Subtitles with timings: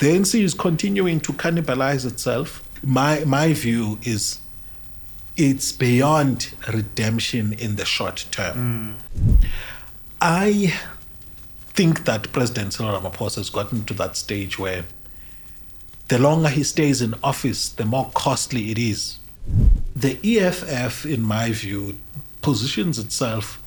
[0.00, 2.66] the ANC is continuing to cannibalize itself.
[2.82, 4.40] My my view is
[5.36, 8.96] it's beyond redemption in the short term.
[9.14, 9.34] Hmm.
[10.20, 10.74] I
[11.74, 14.84] think that President Cyril Ramaphosa has gotten to that stage where
[16.08, 19.18] the longer he stays in office, the more costly it is.
[19.94, 21.98] The EFF, in my view,
[22.42, 23.62] positions itself,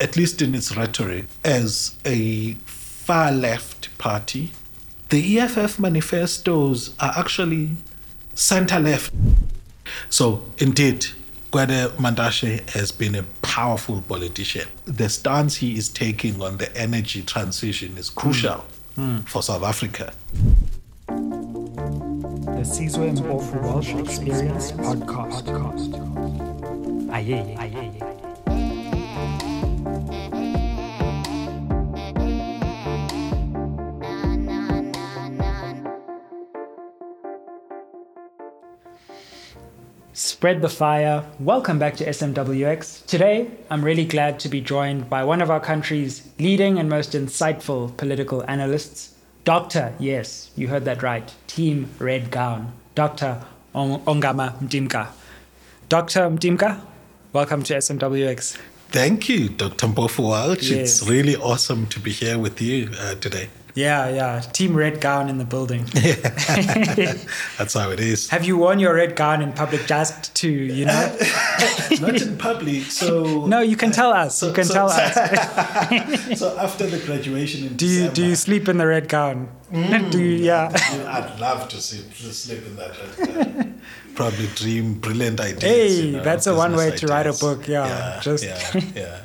[0.00, 4.52] at least in its rhetoric, as a far left party.
[5.08, 7.76] The EFF manifestos are actually
[8.34, 9.12] center left.
[10.10, 11.06] So, indeed,
[11.52, 14.68] Gwede Mantashe has been a powerful politician.
[14.84, 18.64] The stance he is taking on the energy transition is crucial
[19.26, 20.12] for South Africa.
[21.06, 25.46] The Sizwe Mpofu Walsh Experience Podcast.
[27.12, 27.95] Aye, aye, aye.
[40.16, 41.26] Spread the fire.
[41.38, 43.04] Welcome back to SMWX.
[43.04, 47.12] Today, I'm really glad to be joined by one of our country's leading and most
[47.12, 49.92] insightful political analysts, Dr.
[49.98, 53.44] Yes, you heard that right, Team Red Gown, Dr.
[53.74, 55.08] Ongama Mtimka.
[55.90, 56.30] Dr.
[56.30, 56.80] Mtimka,
[57.34, 58.56] welcome to SMWX.
[58.88, 59.88] Thank you, Dr.
[59.88, 60.70] Mpofu Walsh.
[60.70, 61.02] Yes.
[61.02, 63.50] It's really awesome to be here with you uh, today.
[63.76, 65.84] Yeah, yeah, Team Red Gown in the building.
[67.58, 68.30] That's how it is.
[68.30, 71.16] Have you worn your red gown in public just to, you know?
[72.00, 73.44] Not in public, so.
[73.46, 74.42] No, you can tell us.
[74.42, 76.38] You can so- tell so- us.
[76.38, 79.48] so after the graduation in Do you do you sleep in the red gown?
[79.70, 80.10] Mm.
[80.10, 80.70] Do you, yeah.
[80.72, 82.92] I'd love to sleep, sleep in that.
[82.98, 83.66] red car.
[84.14, 85.62] Probably dream brilliant ideas.
[85.62, 88.80] Hey, you know, that's a one way to write a book, yeah, yeah, just- yeah,
[88.94, 89.20] yeah.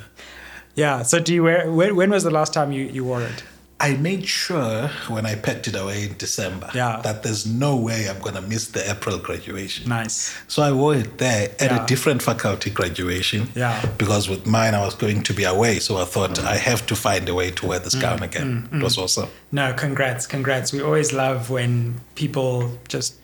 [0.74, 1.02] Yeah.
[1.04, 1.70] So do you wear?
[1.72, 3.44] When, when was the last time you, you wore it?
[3.82, 7.00] I made sure when I packed it away in December Yeah.
[7.02, 9.88] that there's no way I'm going to miss the April graduation.
[9.88, 10.32] Nice.
[10.46, 11.82] So I wore it there at Yeah.
[11.82, 13.48] a different faculty graduation.
[13.56, 13.84] Yeah.
[13.98, 15.80] Because with mine, I was going to be away.
[15.80, 16.44] So I thought mm.
[16.46, 18.68] I have to find a way to wear Mm, this gown again.
[18.70, 19.02] Mm, it was mm.
[19.02, 19.28] awesome.
[19.50, 20.72] No, congrats, congrats.
[20.72, 23.14] We always love when people just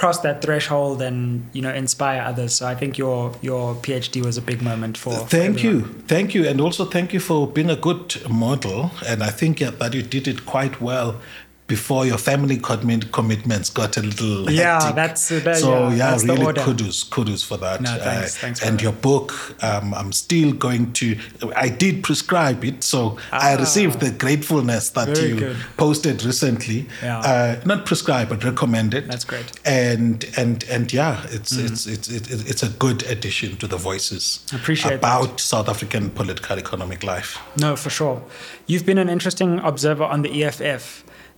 [0.00, 2.54] cross that threshold and you know inspire others.
[2.54, 5.12] So I think your your PhD was a big moment for.
[5.12, 5.78] for Thank everyone.
[5.78, 6.02] you.
[6.08, 6.48] Thank you.
[6.48, 8.92] And also thank you for being a good model.
[9.06, 11.20] And I think yeah, that you did it quite well
[11.70, 14.94] before your family commit- commitments got a little Yeah, hectic.
[15.00, 18.36] that's- that- so yeah, yeah, that's the really kudos kudos for that Uh, No, thanks,
[18.42, 18.82] thanks for and that.
[18.86, 19.28] your book
[19.68, 21.06] um, i'm still going to
[21.66, 22.98] i did prescribe it so
[23.32, 23.60] i Ah.
[23.66, 25.56] received the gratefulness that you good.
[25.84, 27.18] posted recently Yeah.
[27.30, 29.48] uh, not prescribed but recommended That's great.
[29.64, 34.22] and and and yeah it's it's it's it's it's a good addition to the voices
[34.60, 35.04] Appreciate that.
[35.06, 38.16] about south african political economic life No, for sure.
[38.70, 40.84] You've been an interesting observer on the EFF.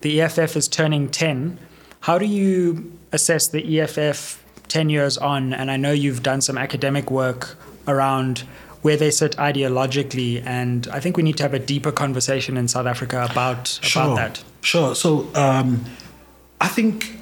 [0.02, 1.58] The EFF is turning 10.
[2.00, 5.52] How do you assess the EFF 10 years on?
[5.52, 7.56] And I know you've done some academic work
[7.88, 8.40] around
[8.82, 10.44] where they sit ideologically.
[10.44, 14.16] And I think we need to have a deeper conversation in South Africa about, about
[14.16, 14.44] that.
[14.60, 14.94] Sure.
[14.96, 15.84] So um,
[16.60, 17.16] I think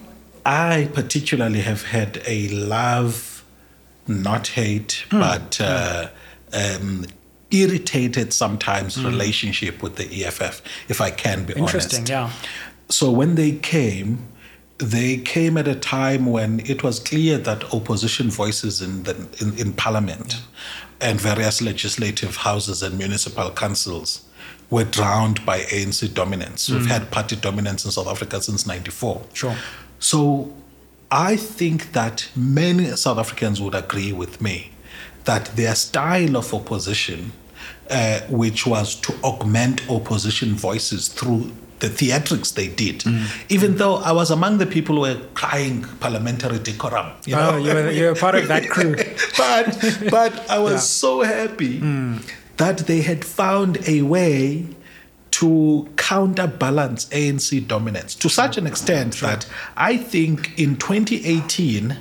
[0.47, 3.45] I particularly have had a love,
[4.09, 5.21] not hate, Hmm.
[5.21, 6.09] but uh,
[6.55, 7.05] um,
[7.51, 11.61] irritated sometimes relationship with the EFF, if I can be Hmm.
[11.61, 12.11] Interesting, honest.
[12.11, 12.31] yeah.
[12.91, 14.27] So when they came,
[14.79, 19.59] they came at a time when it was clear that opposition voices in the in,
[19.59, 20.43] in parliament
[21.01, 24.27] and various legislative houses and municipal councils
[24.71, 26.71] were drowned by ANC dominance.
[26.71, 29.23] We've had party dominance in South Africa since '94.
[29.33, 29.57] Sure.
[29.99, 30.53] So
[31.11, 34.73] I think that many South Africans would agree with me
[35.25, 37.33] that their style of opposition,
[37.91, 43.05] uh, which was to augment opposition voices through the theatrics they did,
[43.49, 47.13] even though I was among the people who were crying parliamentary decorum.
[47.27, 47.51] You oh, know?
[47.51, 48.95] Oh, you were, you were part of that crew.
[49.39, 49.67] but
[50.11, 50.79] but I was Yeah.
[50.79, 51.81] so happy
[52.59, 54.67] that they had found a way
[55.31, 59.47] to counterbalance ANC dominance to such an extent that
[59.77, 61.97] I think in 2018,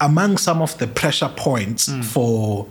[0.00, 2.04] among some of the pressure points mm.
[2.04, 2.66] for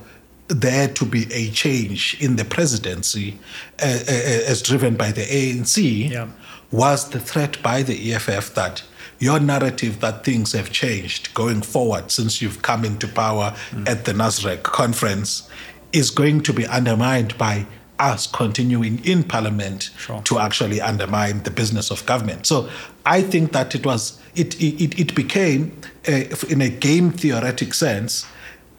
[0.47, 3.37] there to be a change in the presidency
[3.81, 6.27] uh, uh, as driven by the ANC Yeah.
[6.71, 8.83] was the threat by the EFF that
[9.19, 13.55] your narrative that things have changed going forward since you've come into power
[13.87, 15.49] at the NASREC conference
[15.93, 17.65] is going to be undermined by
[17.97, 20.21] us continuing in parliament Sure.
[20.23, 22.45] to actually undermine the business of government.
[22.45, 22.69] So
[23.05, 25.71] I think that it was it it, it became
[26.07, 28.25] a, in a game theoretic sense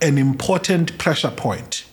[0.00, 1.84] an important pressure point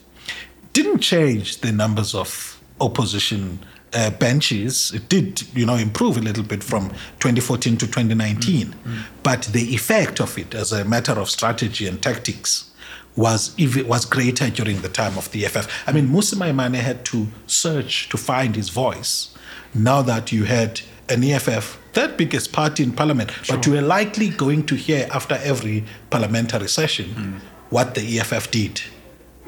[0.73, 3.59] didn't change the numbers of opposition
[3.93, 4.91] uh, benches.
[4.93, 6.89] It did, you know, improve a little bit from
[7.19, 8.97] 2014 to 2019, mm-hmm.
[9.21, 12.71] but the effect of it as a matter of strategy and tactics
[13.15, 15.87] was even, was greater during the time of the EFF.
[15.87, 19.35] I mean, Mmusi Maimane had to search to find his voice.
[19.75, 23.55] Now that you had an EFF, third biggest party in parliament, sure.
[23.55, 27.52] but you were likely going to hear after every parliamentary session mm.
[27.73, 28.81] What the EFF did,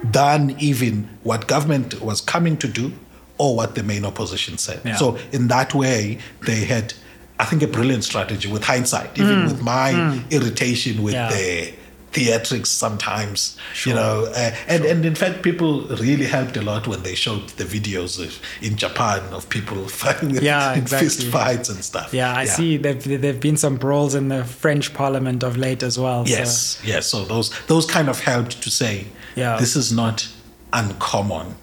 [0.04, 2.92] than even what government was coming to do
[3.38, 4.82] or what the main opposition said.
[4.84, 4.96] Yeah.
[4.96, 6.94] So in that way, they had,
[7.40, 9.48] I think, a brilliant strategy with hindsight, even mm.
[9.48, 10.32] with my mm.
[10.32, 11.30] irritation with yeah.
[11.30, 11.74] the
[12.16, 13.92] theatrics sometimes, sure.
[13.92, 14.26] you know.
[14.26, 14.92] Uh, and, sure.
[14.92, 18.78] and in fact, people really helped a lot when they showed the videos of, in
[18.78, 21.10] Japan of people fighting yeah, exactly.
[21.10, 22.14] fist fights and stuff.
[22.14, 22.52] Yeah, I yeah.
[22.52, 22.78] see.
[22.78, 26.24] There've there've been some brawls in the French Parliament of late as well.
[26.26, 26.88] Yes, so.
[26.88, 27.08] yes.
[27.08, 29.58] So those those kind of helped to say, yeah.
[29.58, 30.28] this is not
[30.72, 31.56] uncommon.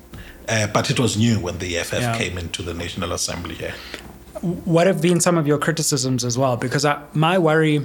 [0.48, 2.18] Uh, but it was new when the EFF yeah.
[2.18, 3.74] came into the National Assembly here.
[4.40, 6.56] What have been some of your criticisms as well?
[6.56, 7.80] Because I, my worry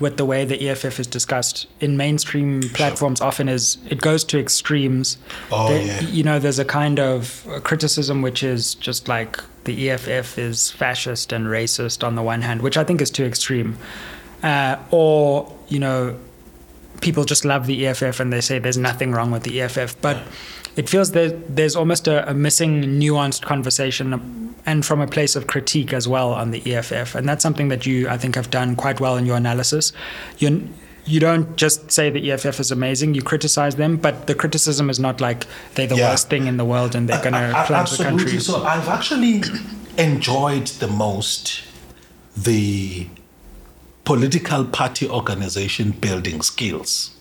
[0.00, 4.38] with the way the EFF is discussed in mainstream platforms often is it goes to
[4.38, 5.18] extremes.
[5.52, 6.00] Oh, there, yeah.
[6.00, 11.32] You know, there's a kind of criticism which is just like the EFF is fascist
[11.32, 13.76] and racist on the one hand, which I think is too extreme.
[14.42, 16.18] Uh, or, you know,
[17.00, 20.00] people just love the EFF and they say there's nothing wrong with the EFF.
[20.00, 20.22] But
[20.76, 25.46] it feels that there's almost a, a missing nuanced conversation and from a place of
[25.46, 27.14] critique as well on the EFF.
[27.14, 29.92] And that's something that you, I think, have done quite well in your analysis.
[30.38, 30.68] You,
[31.06, 35.00] you don't just say the EFF is amazing, you criticize them, but the criticism is
[35.00, 36.10] not like they're the yeah.
[36.10, 38.38] worst thing in the world and they're going to plunge the country.
[38.38, 39.42] So I've actually
[39.98, 41.62] enjoyed the most
[42.36, 43.08] the
[44.12, 47.16] political party organization building skills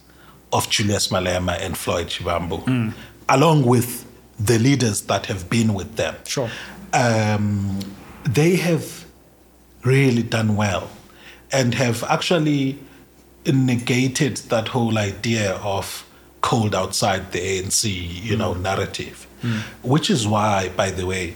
[0.52, 2.94] of Julius Malema and Floyd Shivambu, mm.
[3.28, 4.06] along with
[4.40, 6.16] the leaders that have been with them.
[6.26, 6.50] Sure
[6.94, 7.80] um,
[8.24, 9.06] they have
[9.84, 10.90] really done well
[11.52, 12.80] and have actually
[13.46, 16.06] negated that whole idea of
[16.42, 17.86] cold outside the ANC,
[18.24, 18.40] you mm.
[18.40, 19.28] know, narrative.
[19.42, 19.62] Mm.
[19.84, 21.36] Which is why, by the way,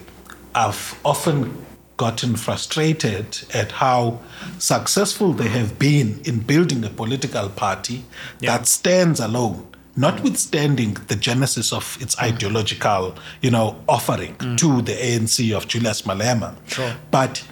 [0.54, 1.66] I've often
[2.04, 4.20] gotten frustrated at how
[4.58, 8.04] successful they have been in building a political party
[8.42, 8.58] yeah.
[8.58, 9.66] that stands alone
[9.96, 12.24] notwithstanding the genesis of its mm.
[12.24, 14.58] ideological, you know, offering mm.
[14.58, 16.56] to the ANC of Julius Malema.
[16.68, 16.94] Sure.
[17.12, 17.46] But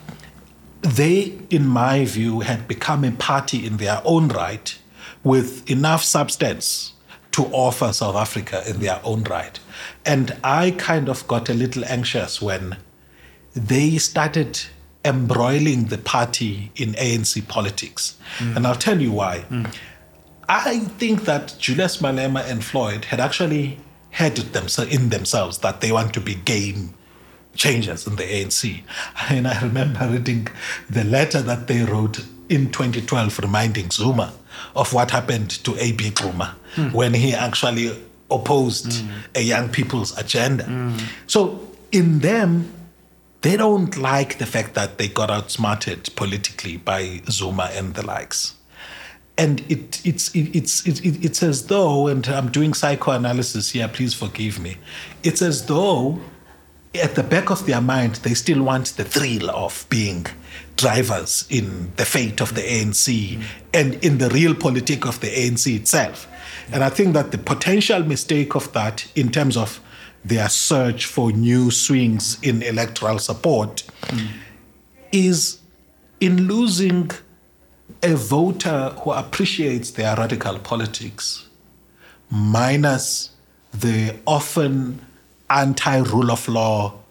[0.81, 4.77] they, in my view, had become a party in their own right
[5.23, 6.93] with enough substance
[7.33, 9.59] to offer South Africa in their own right.
[10.05, 12.77] And I kind of got a little anxious when
[13.53, 14.59] they started
[15.03, 18.17] embroiling the party in ANC politics.
[18.37, 18.57] Mm.
[18.57, 19.45] And I'll tell you why.
[19.49, 19.75] Mm.
[20.47, 23.79] I think that Julius Malema and Floyd had actually
[24.11, 26.93] had it them, in themselves that they want to be game
[27.55, 28.81] changers in the ANC.
[29.29, 30.47] And I remember reading
[30.89, 32.19] the letter that they wrote
[32.49, 34.33] in 2012 reminding Zuma
[34.75, 36.11] of what happened to A.B.
[36.11, 36.91] Xuma mm.
[36.91, 37.97] when he actually
[38.29, 39.09] opposed mm.
[39.35, 40.65] a young people's agenda.
[40.65, 41.01] Mm.
[41.27, 42.71] So in them,
[43.41, 48.55] they don't like the fact that they got outsmarted politically by Zuma and the likes
[49.37, 54.13] and it, it's, it, it's, it, it's as though, and I'm doing psychoanalysis here, please
[54.13, 54.77] forgive me.
[55.23, 56.19] It's as though
[56.93, 60.27] at the back of their mind, they still want the thrill of being
[60.75, 63.41] drivers in the fate of the ANC
[63.73, 66.27] and in the real politic of the ANC itself.
[66.71, 69.79] And I think that the potential mistake of that, in terms of
[70.23, 74.27] their search for new swings in electoral support, mm.
[75.11, 75.59] is
[76.19, 77.09] in losing
[78.03, 81.47] a voter who appreciates their radical politics,
[82.29, 83.31] minus
[83.73, 84.99] the often
[85.49, 87.01] anti rule of law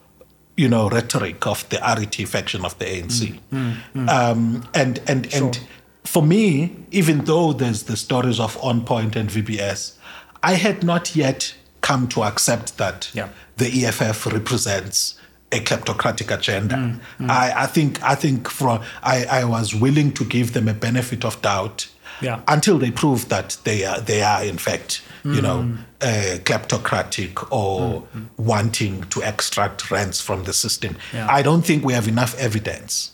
[0.60, 3.40] you know, rhetoric of the RET faction of the ANC.
[3.50, 4.08] Mm, mm, mm.
[4.10, 5.46] Um, and and sure.
[5.46, 5.60] and
[6.04, 9.96] for me, even though there's the stories of On Point and VBS,
[10.42, 11.54] I had not yet
[11.90, 13.28] come to accept that yeah.
[13.56, 15.18] the EFF represents
[15.50, 16.76] a kleptocratic agenda.
[16.76, 17.28] Mm, mm.
[17.28, 21.24] I, I, think I think from I, I was willing to give them a benefit
[21.24, 21.88] of doubt
[22.20, 22.42] yeah.
[22.46, 25.34] until they prove that they are they are in fact mm.
[25.34, 25.58] you know
[26.00, 28.28] uh, kleptocratic or mm, mm.
[28.36, 30.96] wanting to extract rents from the system.
[31.12, 31.26] Yeah.
[31.38, 33.10] I don't think we have enough evidence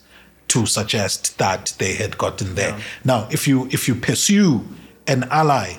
[0.49, 2.75] to suggest that they had gotten there.
[2.77, 2.81] Yeah.
[3.05, 4.67] Now, if you if you pursue
[5.07, 5.79] an ally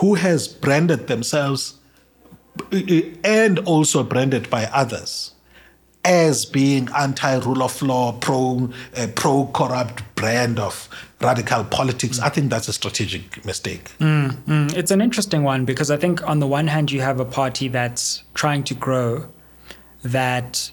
[0.00, 1.78] who has branded themselves
[3.24, 5.32] and also branded by others
[6.04, 10.88] as being anti-rule of law, pro uh, pro corrupt brand of
[11.20, 12.18] radical politics.
[12.20, 13.92] I think that's a strategic mistake.
[13.98, 14.76] Mm, mm.
[14.76, 17.68] It's an interesting one because I think on the one hand you have a party
[17.68, 19.28] that's trying to grow,
[20.02, 20.70] that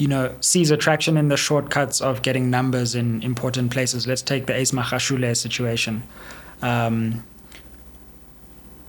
[0.00, 4.06] you know, sees attraction in the shortcuts of getting numbers in important places.
[4.06, 6.02] Let's take the Ace Magashule situation.
[6.62, 7.22] Um,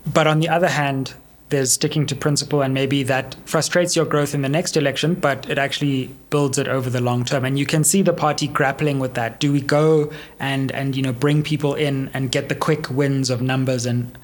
[0.05, 1.13] but on the other hand,
[1.51, 5.47] there's sticking to principle, and maybe that frustrates your growth in the next election, but
[5.49, 7.45] it actually builds it over the long term.
[7.45, 9.39] And you can see the party grappling with that.
[9.39, 13.29] Do we go and and you know bring people in and get the quick wins
[13.29, 14.17] of numbers and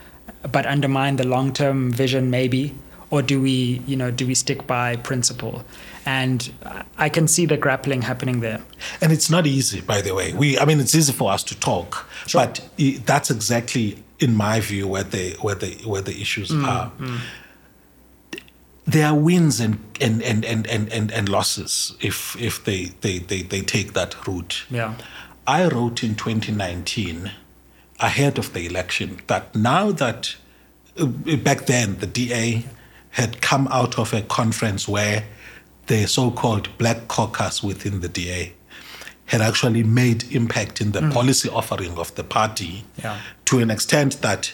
[0.51, 2.73] but undermine the long term vision maybe?
[3.09, 5.63] Or do we, you know, do we stick by principle?
[6.05, 6.51] And
[6.97, 8.59] I can see the grappling happening there.
[8.99, 10.33] And it's not easy, by the way.
[10.33, 12.45] We, I mean, it's easy for us to talk, Sure.
[12.45, 12.69] but
[13.05, 16.91] that's exactly, in my view, where the where the where the issues are.
[18.85, 23.19] There are wins and and and and and, and, and losses if if they, they,
[23.19, 24.65] they, they take that route.
[24.69, 24.95] Yeah.
[25.45, 27.31] I wrote in 2019,
[27.99, 30.35] ahead of the election, that now that
[30.99, 32.65] uh, back then the DA
[33.11, 35.25] had come out of a conference where
[35.87, 38.53] the so-called Black Caucus within the DA
[39.27, 43.17] had actually made impact in the policy offering of the party Yeah.
[43.45, 44.53] to an extent that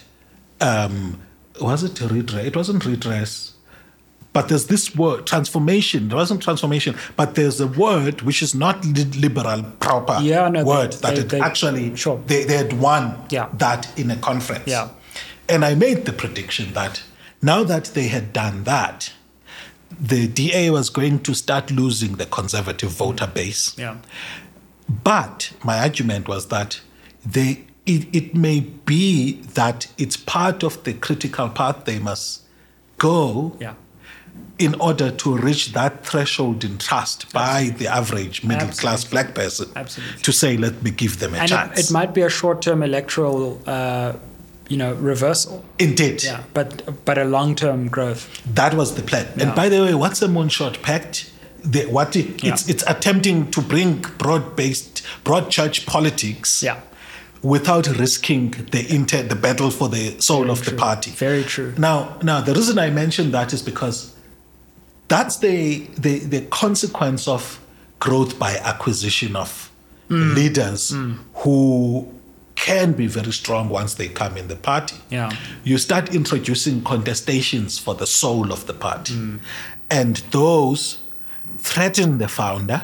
[0.62, 1.20] um,
[1.62, 2.46] was it redress?
[2.46, 3.54] It wasn't redress.
[4.32, 6.08] But there's this word, transformation.
[6.10, 10.64] There wasn't transformation, but there's a word which is not liberal proper Yeah, no, they-
[10.64, 12.20] word that they- it they- actually sure.
[12.26, 13.50] they, they had won Yeah.
[13.60, 14.64] that in a conference.
[14.66, 14.90] Yeah.
[15.48, 17.04] And I made the prediction that
[17.44, 19.12] now that they had done that,
[20.00, 23.76] the DA was going to start losing the conservative voter base.
[23.78, 23.98] Yeah.
[24.88, 26.82] But my argument was that
[27.26, 32.42] they it, it may be that it's part of the critical path they must
[32.98, 33.74] go Yeah.
[34.58, 39.68] in order to reach that threshold in trust by the average middle class black person
[39.76, 40.22] Absolutely.
[40.22, 41.78] to say, let me give them a And chance.
[41.80, 44.14] it, it might be a short term electoral, uh,
[44.70, 45.66] you know, reversal.
[45.78, 46.24] Indeed.
[46.24, 46.44] Yeah.
[46.54, 48.30] But but a long term growth.
[48.56, 49.28] That was the plan.
[49.36, 49.44] Yeah.
[49.48, 51.30] And by the way, what's the Moonshot Pact?
[51.64, 52.74] The, what it, it's, Yeah.
[52.74, 56.80] it's attempting to bring broad-based, broad church politics Yeah.
[57.42, 61.12] without risking the inter, the battle for the soul of the party.
[61.12, 61.74] Very true.
[61.78, 64.14] Now, now the reason I mention that is because
[65.08, 67.60] that's the, the, the consequence of
[68.00, 69.70] growth by acquisition of
[70.10, 70.36] Mm.
[70.36, 70.94] leaders
[71.36, 72.06] who
[72.56, 74.98] can be very strong once they come in the party.
[75.10, 75.32] Yeah.
[75.64, 79.14] You start introducing contestations for the soul of the party.
[79.14, 79.40] Mm.
[79.90, 80.98] And those
[81.58, 82.84] threaten the founder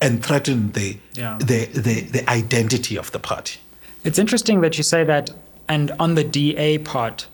[0.00, 1.38] and threaten the, Yeah.
[1.38, 3.58] the, the, the identity of the party.
[4.04, 5.30] It's interesting that you say that.
[5.68, 7.26] And on the DA part,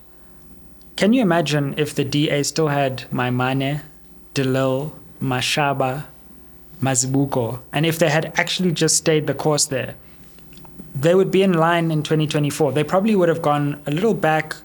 [0.96, 3.82] can you imagine if the DA still had Maimane,
[4.34, 4.92] De Lille,
[5.22, 6.04] Mashaba,
[6.80, 9.94] Mazibuko, and if they had actually just stayed the course there?
[10.94, 12.72] They would be in line in 2024.
[12.72, 14.56] They probably would have gone a little back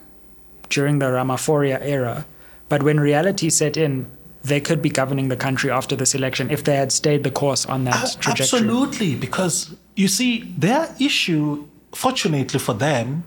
[0.70, 2.26] during the Ramaphoria era,
[2.68, 4.06] but when reality set in,
[4.44, 7.66] they could be governing the country after this election if they had stayed the course
[7.66, 8.60] on that A- trajectory.
[8.60, 13.24] Absolutely, because you see, their issue, fortunately for them,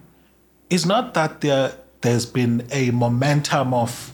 [0.70, 4.12] is not that there there's been a momentum of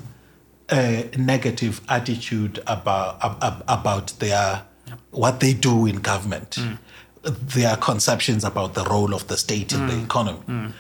[0.70, 4.64] a negative attitude about ab- ab- about their
[5.12, 6.78] what they do in government, mm.
[7.24, 10.04] their conceptions about the role of the state in the mm.
[10.04, 10.40] economy.
[10.48, 10.74] Mm.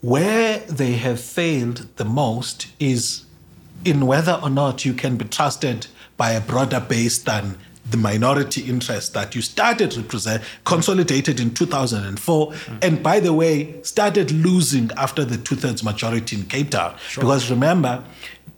[0.00, 3.24] Where they have failed the most is
[3.84, 7.56] in whether or not you can be trusted by a broader base than
[7.90, 12.84] the minority interest that you started represent consolidated in 2004 mm.
[12.84, 16.94] and by the way started losing after the two-thirds majority in cape town.
[17.16, 18.04] Because remember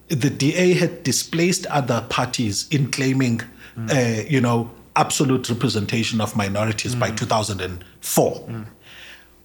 [0.09, 3.41] the da had displaced other parties in claiming
[3.77, 3.91] mm.
[3.91, 7.17] uh, you know absolute representation of minorities by mm.
[7.17, 8.67] 2004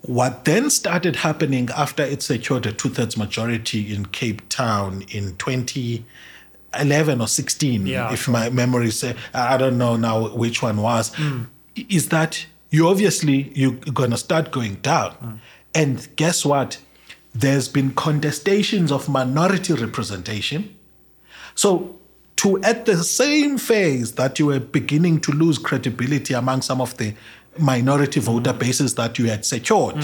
[0.08, 5.36] what then started happening after it secured a two thirds majority in Cape Town in
[5.36, 11.14] 2011 or 16, Yeah, if my memory say, I don't know now which one was,
[11.16, 11.44] hmm.
[11.76, 15.12] is that you obviously you're going to start going down.
[15.12, 15.36] Hmm.
[15.76, 16.80] And guess what?
[17.36, 20.76] There's been contestations of minority representation.
[21.54, 21.97] So,
[22.38, 26.96] to at the same phase that you were beginning to lose credibility among some of
[26.98, 27.14] the
[27.58, 29.96] minority voter bases that you had secured,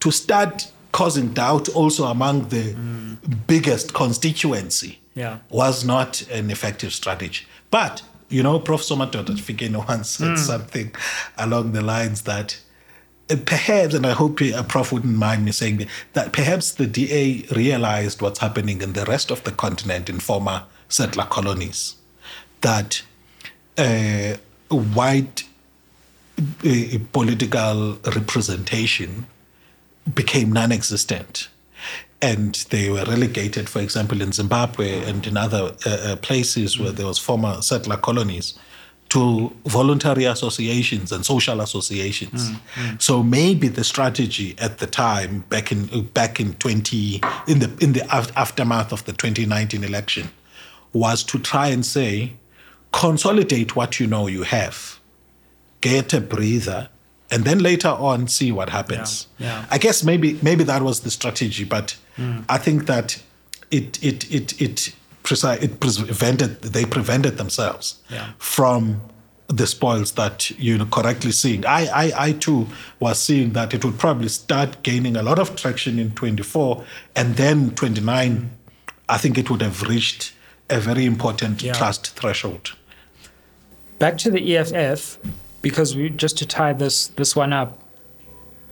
[0.00, 2.74] to start causing doubt also among the
[3.46, 5.38] biggest constituency Yeah.
[5.50, 7.44] was not an effective strategy.
[7.70, 8.80] But, you know, Prof.
[8.82, 10.92] Somadoda Fikeni once said something
[11.38, 12.58] along the lines that
[13.30, 16.86] uh, perhaps, and I hope uh, Prof wouldn't mind me saying that, that perhaps the
[16.88, 21.94] DA realized what's happening in the rest of the continent in former settler colonies,
[22.60, 23.02] that
[23.78, 24.36] uh,
[24.68, 25.44] white
[26.38, 29.26] uh, political representation
[30.14, 31.48] became non-existent
[32.22, 36.92] and they were relegated for example in zimbabwe and in other uh, uh, places where
[36.92, 38.58] there was former settler colonies
[39.10, 42.52] to voluntary associations and social associations.
[43.00, 47.92] So maybe the strategy at the time, back in back in twenty in the in
[47.92, 48.06] the
[48.36, 50.30] aftermath of the 2019 election,
[50.92, 52.34] was to try and say,
[52.92, 54.98] consolidate what you know you have,
[55.80, 56.88] get a breather,
[57.30, 59.28] and then later on see what happens.
[59.38, 59.66] Yeah, yeah.
[59.70, 62.44] I guess maybe maybe that was the strategy, but mm.
[62.48, 63.22] I think that
[63.70, 64.94] it it it it
[65.62, 68.30] it prevented they prevented themselves Yeah.
[68.38, 69.00] from
[69.46, 71.64] the spoils that you know correctly seeing.
[71.66, 72.66] I, I I too
[72.98, 76.84] was seeing that it would probably start gaining a lot of traction in 24
[77.16, 78.50] and then 29
[79.08, 80.32] I think it would have reached
[80.70, 81.72] a very important Yeah.
[81.72, 82.72] trust threshold.
[83.98, 85.18] Back to the EFF,
[85.62, 87.76] because we just to tie this this one up.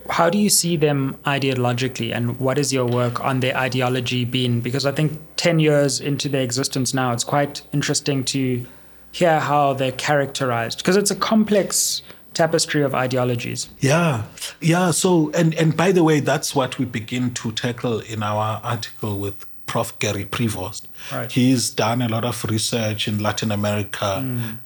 [0.09, 4.59] How do you see them ideologically, and what is your work on their ideology been?
[4.59, 8.65] Because I think ten years into their existence now, it's quite interesting to
[9.11, 12.01] hear how they're characterized, because it's a complex
[12.33, 13.69] tapestry of ideologies.
[13.79, 14.23] Yeah,
[14.61, 14.89] yeah.
[14.91, 19.19] So, and and by the way, that's what we begin to tackle in our article
[19.19, 19.97] with Prof.
[19.99, 20.87] Gary Prevost.
[21.11, 21.31] Right.
[21.31, 24.17] He's done a lot of research in Latin America,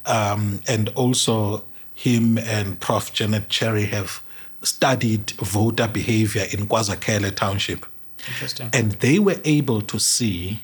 [0.05, 3.13] um, and also him and Prof.
[3.13, 4.23] Janet Cherry have
[4.61, 7.85] studied voter behavior in KwaZakhele Township.
[8.27, 8.69] Interesting.
[8.71, 10.63] And they were able to see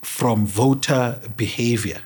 [0.00, 2.00] from voter behavior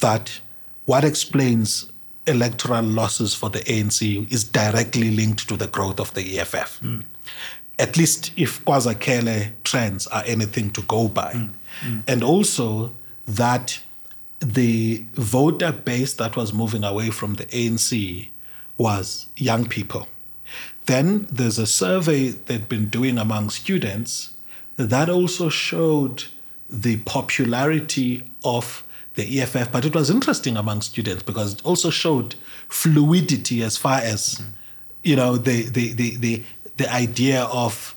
[0.00, 0.40] that
[0.84, 1.90] what explains
[2.26, 6.82] electoral losses for the ANC is directly linked to the growth of the EFF.
[7.78, 11.32] At least if KwaZakhele trends are anything to go by.
[11.32, 11.50] Mm,
[11.82, 12.02] mm.
[12.08, 12.94] And also
[13.26, 13.80] that
[14.40, 18.28] the voter base that was moving away from the ANC
[18.76, 20.08] was young people.
[20.86, 24.30] Then there's a survey they'd been doing among students
[24.76, 26.24] that also showed
[26.70, 32.36] the popularity of the EFF, but it was interesting among students because it also showed
[32.68, 34.46] fluidity as far as mm.
[35.02, 36.42] you know the the the the,
[36.78, 37.94] the idea of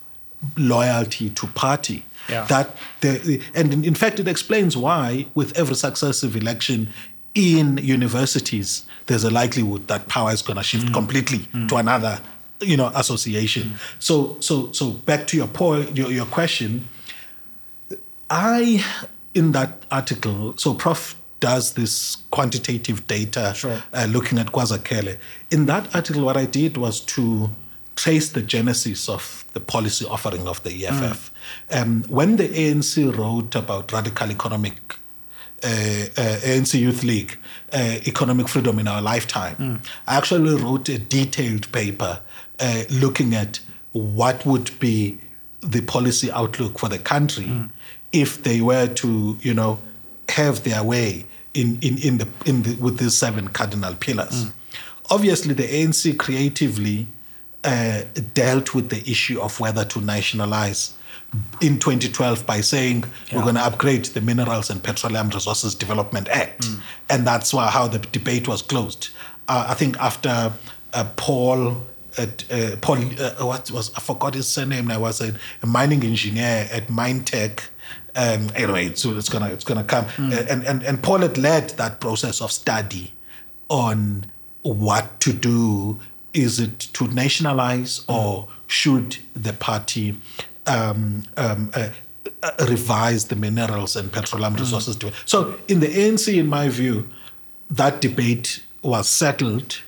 [0.57, 2.03] loyalty to party.
[2.29, 2.45] Yeah.
[2.45, 6.89] That the and in- fact it explains why with every successive election
[7.33, 10.93] in universities there's a likelihood that power is going to shift mm.
[10.93, 11.67] completely mm.
[11.69, 12.19] to another
[12.59, 13.63] you know association.
[13.63, 13.77] Mm.
[13.99, 16.87] So so so back to your point your, your question
[18.31, 18.83] I,
[19.33, 23.83] in that article, so Prof does this quantitative data Sure.
[23.93, 25.17] uh, looking at KwaZakhele.
[25.51, 27.49] In that article, what I did was to
[28.01, 31.31] trace the genesis of the policy offering of the EFF.
[31.69, 34.95] Um, when the ANC wrote about radical economic
[35.63, 37.37] uh, uh, ANC Youth League,
[37.71, 39.55] uh, Economic Freedom in Our Lifetime.
[40.07, 42.19] I actually wrote a detailed paper
[42.59, 43.59] uh, looking at
[43.91, 45.19] what would be
[45.59, 47.69] the policy outlook for the country
[48.11, 49.77] if they were to, you know,
[50.29, 54.47] have their way in, in, in the, in the, with these seven cardinal pillars.
[55.11, 57.05] Obviously, the ANC creatively
[57.63, 58.01] uh,
[58.33, 60.93] dealt with the issue of whether to nationalize
[61.61, 66.67] in 2012 by saying we're going to upgrade the Minerals and Petroleum Resources Development Act,
[67.09, 69.09] and that's why how the debate was closed.
[69.47, 70.53] Uh, I think after
[70.93, 71.83] uh, Paul.
[72.17, 74.91] At, uh, Paul, uh, what was I forgot his surname?
[74.91, 77.61] I was a, a mining engineer at Mintek.
[78.17, 80.07] Um, anyway, so it's gonna it's gonna come.
[80.19, 83.13] Uh, and, and and Paul had led that process of study
[83.69, 84.25] on
[84.63, 85.99] what to do.
[86.33, 90.17] Is it to nationalize or should the party
[90.65, 91.89] um, um, uh,
[92.43, 94.95] uh, revise the minerals and petroleum resources?
[94.97, 97.09] To So, in the ANC, in my view,
[97.69, 99.81] that debate was settled.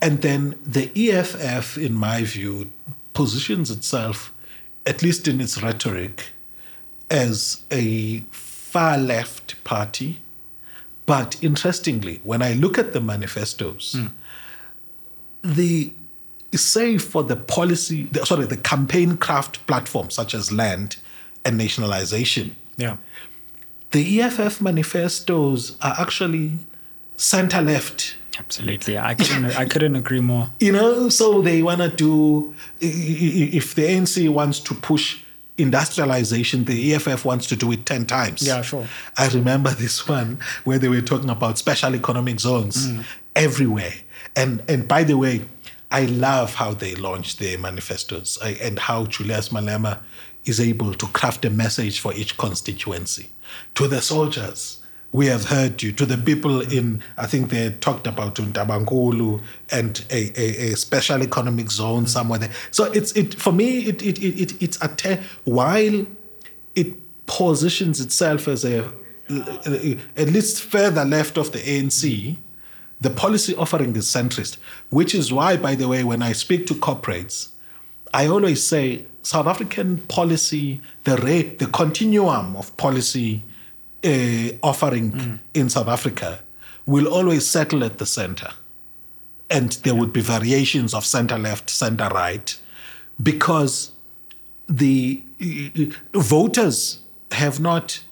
[0.00, 2.70] And then the EFF, in my view,
[3.14, 4.32] positions itself,
[4.84, 6.30] at least in its rhetoric,
[7.10, 10.20] as a far left party.
[11.06, 13.96] But interestingly, when I look at the manifestos,
[15.44, 15.92] the
[16.54, 20.96] save for the policy, the, sorry, the campaign craft platforms such as land
[21.44, 22.96] and nationalization, Yeah.
[23.90, 26.58] the EFF manifestos are actually
[27.16, 28.16] center left.
[28.38, 28.98] Absolutely.
[28.98, 30.50] I couldn't I couldn't agree more.
[30.60, 35.20] You know, so they want to do, if the ANC wants to push
[35.58, 38.42] industrialization, the EFF wants to do it 10 times.
[38.46, 38.86] Yeah, sure.
[39.16, 43.04] I remember this one where they were talking about special economic zones Mm.
[43.36, 43.92] everywhere.
[44.36, 45.46] And and by the way,
[45.90, 50.00] I love how they launch their manifestos I, and how Julius Malema
[50.44, 53.30] is able to craft a message for each constituency.
[53.76, 55.92] To the soldiers, we have heard you.
[55.92, 61.22] To the people in, I think they talked about Untabankulu and a, a, a special
[61.22, 62.50] economic zone somewhere there.
[62.72, 63.86] So it's it for me.
[63.86, 66.06] It it it, it it's a te- while
[66.74, 68.90] it positions itself as a
[69.30, 72.36] at least further left of the ANC,
[73.04, 74.56] the policy offering is centrist,
[74.88, 77.50] which is why, by the way, when I speak to corporates,
[78.14, 83.42] I always say South African policy, the rate, the continuum of policy
[84.02, 85.38] uh, offering mm.
[85.52, 86.40] in South Africa
[86.86, 88.50] will always settle at the center.
[89.50, 92.58] And there would be variations of center left, center right,
[93.22, 93.92] because
[94.66, 97.00] the uh, voters
[97.32, 98.02] have not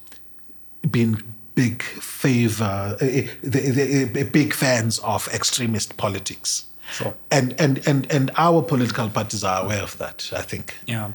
[0.91, 1.23] been
[1.55, 3.05] big favor, uh,
[3.43, 6.67] the, big fans of extremist politics.
[6.93, 7.15] Sure.
[7.31, 10.77] And, and, and, and our political parties are aware of that, I think.
[10.87, 11.13] Yeah.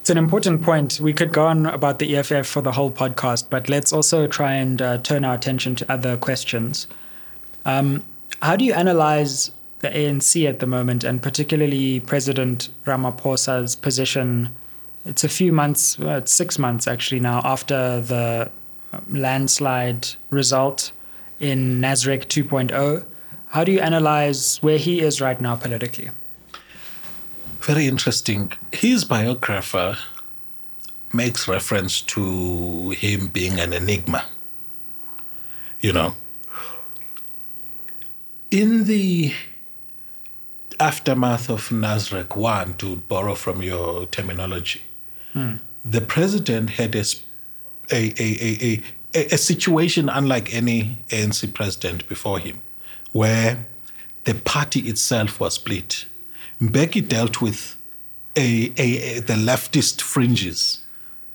[0.00, 1.00] It's an important point.
[1.00, 4.54] We could go on about the EFF for the whole podcast, but let's also try
[4.54, 6.86] and uh, turn our attention to other questions.
[7.64, 8.04] Um,
[8.40, 14.50] how do you analyze the ANC at the moment, and particularly President Ramaphosa's position?
[15.04, 18.50] It's a few months, well, it's six months actually now, after the
[19.10, 20.92] landslide result
[21.40, 23.04] in Nasrec 2.0.
[23.48, 26.10] How do you analyze where he is right now politically?
[27.60, 28.52] Very interesting.
[28.72, 29.96] His biographer
[31.12, 34.24] makes reference to him being an enigma.
[35.80, 36.16] You know,
[38.50, 39.32] in the
[40.80, 44.82] aftermath of Nasrec 1, to borrow from your terminology,
[45.32, 45.56] hmm.
[45.84, 47.04] the president had a,
[47.90, 48.82] a, a,
[49.14, 52.60] a, a situation unlike any ANC president before him,
[53.12, 53.66] where
[54.24, 56.06] the party itself was split
[56.60, 57.76] Mbeki dealt with
[58.34, 60.80] a, a, a, the leftist fringes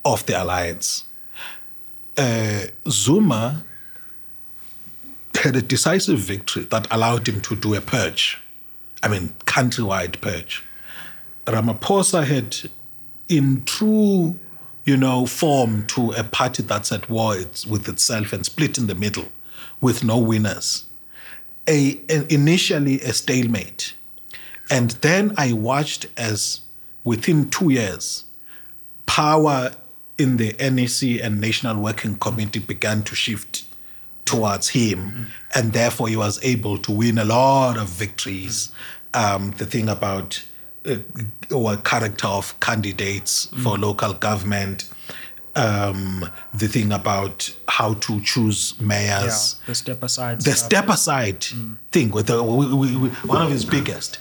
[0.04, 1.06] of the alliance.
[2.18, 3.64] Uh, Zuma
[5.36, 8.42] had a decisive victory that allowed him to do a purge,
[9.02, 10.64] I mean, countrywide purge.
[11.46, 12.70] Ramaphosa had,
[13.30, 14.40] in true,
[14.86, 17.36] you know, form to a party that's at war
[17.70, 19.28] with itself and split in the middle,
[19.80, 20.86] with no winners.
[21.68, 23.94] A, a initially a stalemate
[24.72, 26.62] and then I watched as
[27.04, 28.24] within two years,
[29.06, 29.72] power
[30.18, 33.66] in the NEC and National Working Committee began to shift
[34.24, 35.24] towards him, mm-hmm.
[35.54, 38.72] and therefore he was able to win a lot of victories.
[39.14, 40.42] Um, the thing about
[41.54, 43.64] or character of candidates mm-hmm.
[43.64, 44.90] for local government,
[45.56, 50.58] um, the thing about how to choose mayors, yeah, the step aside, the stuff.
[50.58, 51.78] step aside mm.
[51.92, 54.20] thing with the, we, we, we, one of his biggest.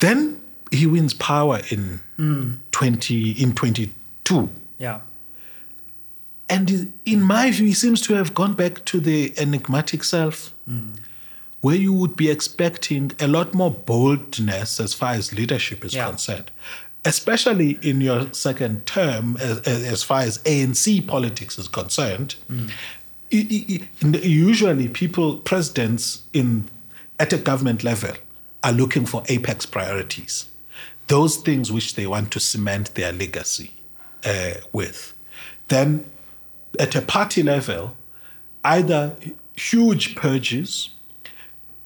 [0.00, 0.40] Then
[0.72, 2.58] he wins power in mm.
[2.72, 4.50] 20 in 22.
[4.78, 5.00] Yeah.
[6.48, 10.96] And in my view, he seems to have gone back to the enigmatic self, mm.
[11.62, 16.08] Where you would be expecting a lot more boldness as far as leadership is yeah.
[16.08, 16.50] concerned,
[17.04, 22.34] especially in your second term, as, as, far as ANC politics is concerned.
[22.50, 22.70] Mm.
[23.30, 26.68] Usually, people, presidents in
[27.18, 28.14] at a government level,
[28.64, 30.46] are looking for apex priorities,
[31.06, 33.72] those things which they want to cement their legacy
[34.24, 35.14] uh, with.
[35.68, 36.04] Then,
[36.78, 37.96] at a party level,
[38.64, 39.14] either
[39.54, 40.90] huge purges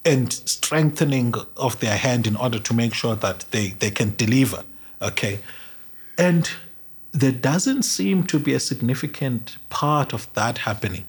[0.06, 4.64] and strengthening of their hand in order to make sure that they, they can deliver.
[5.02, 5.40] Okay.
[6.16, 6.48] And
[7.10, 11.06] there doesn't seem to be a significant part of that happening.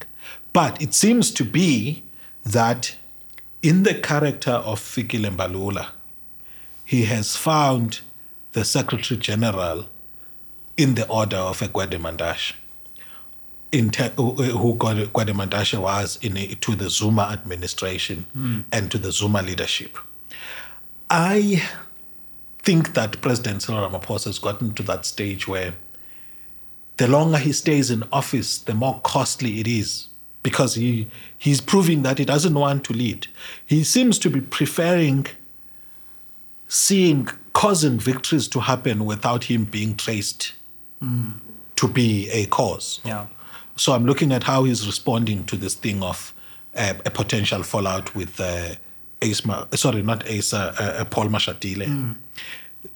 [0.52, 2.04] But it seems to be
[2.44, 2.96] that
[3.62, 5.90] in the character of Fikile Mbalula,
[6.84, 8.00] he has found
[8.54, 9.86] the Secretary General
[10.76, 12.54] in the order of Gwede Mantashe,
[13.72, 18.64] te- who Mantashe was in a, to the Zuma administration mm.
[18.72, 19.98] and to the Zuma leadership.
[21.10, 21.64] I
[22.64, 25.74] think that President Cyril Ramaphosa has gotten to that stage where
[26.98, 30.08] the longer he stays in office, the more costly it is
[30.44, 33.28] because he he's proving that he doesn't want to lead.
[33.66, 35.28] He seems to be preferring
[36.68, 40.54] seeing causing victories to happen without him being traced
[41.02, 41.34] mm.
[41.76, 43.00] to be a cause.
[43.04, 43.28] Yeah.
[43.78, 46.34] So I'm looking at how he's responding to this thing of
[46.76, 48.76] uh, a potential fallout with uh,
[49.22, 49.42] Ace,
[49.76, 51.86] sorry, not Ace, uh, uh, Paul Mashatile.
[51.88, 52.16] Mm.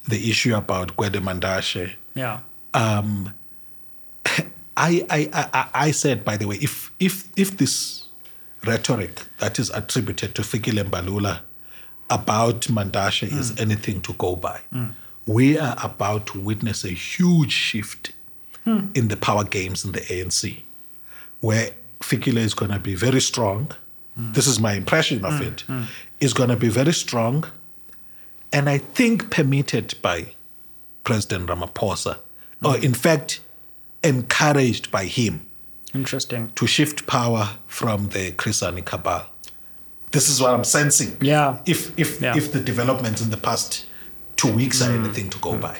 [0.07, 1.93] The issue about Gwede Mantashe.
[2.15, 2.39] Yeah.
[2.73, 3.33] Um,
[4.25, 8.05] I, I, I, I said, by the way, if, if, if this
[8.65, 11.41] rhetoric that is attributed to Fikile Mbalula
[12.09, 13.37] about Mantashe mm.
[13.37, 14.93] is anything to go by, mm.
[15.27, 18.13] we are about to witness a huge shift
[18.65, 18.95] mm.
[18.95, 20.61] in the power games in the ANC,
[21.41, 23.71] where Fikile is going to be very strong.
[24.19, 24.33] Mm.
[24.33, 25.47] This is my impression of mm.
[25.47, 25.63] it.
[25.67, 25.87] Mm.
[26.19, 27.45] Is going to be very strong,
[28.53, 30.33] and I think permitted by
[31.03, 32.19] President Ramaphosa,
[32.63, 33.41] or in fact
[34.03, 35.47] encouraged by him.
[35.93, 36.51] Interesting.
[36.55, 39.25] To shift power from the Chris Hani cabal.
[40.11, 41.17] this is what I'm sensing.
[41.21, 41.57] Yeah.
[41.65, 42.37] If if Yeah.
[42.37, 43.85] if the developments in the past
[44.35, 45.77] two weeks are anything to go by.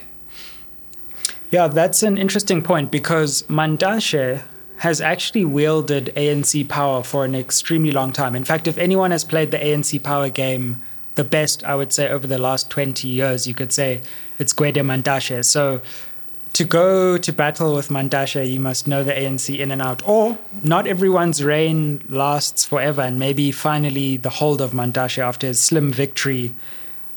[1.51, 4.41] Yeah, that's an interesting point because Mantashe
[4.81, 8.35] has actually wielded ANC power for an extremely long time.
[8.35, 10.81] In fact, if anyone has played the ANC power game
[11.13, 14.01] the best, I would say, over the last 20 years, you could say
[14.39, 15.45] it's Gwede Mantashe.
[15.45, 15.81] So
[16.53, 20.01] to go to battle with Mantashe, you must know the ANC in and out.
[20.07, 25.61] Or not everyone's reign lasts forever, and maybe finally the hold of Mantashe after his
[25.61, 26.55] slim victory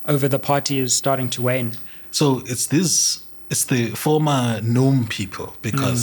[0.07, 1.73] over the party is starting to wane.
[2.11, 3.25] So it's this
[3.55, 6.03] it's the former Noom people because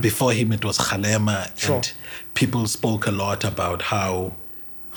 [0.00, 1.76] before him it was Kgalema Sure.
[1.76, 1.92] and
[2.40, 4.32] people spoke a lot about how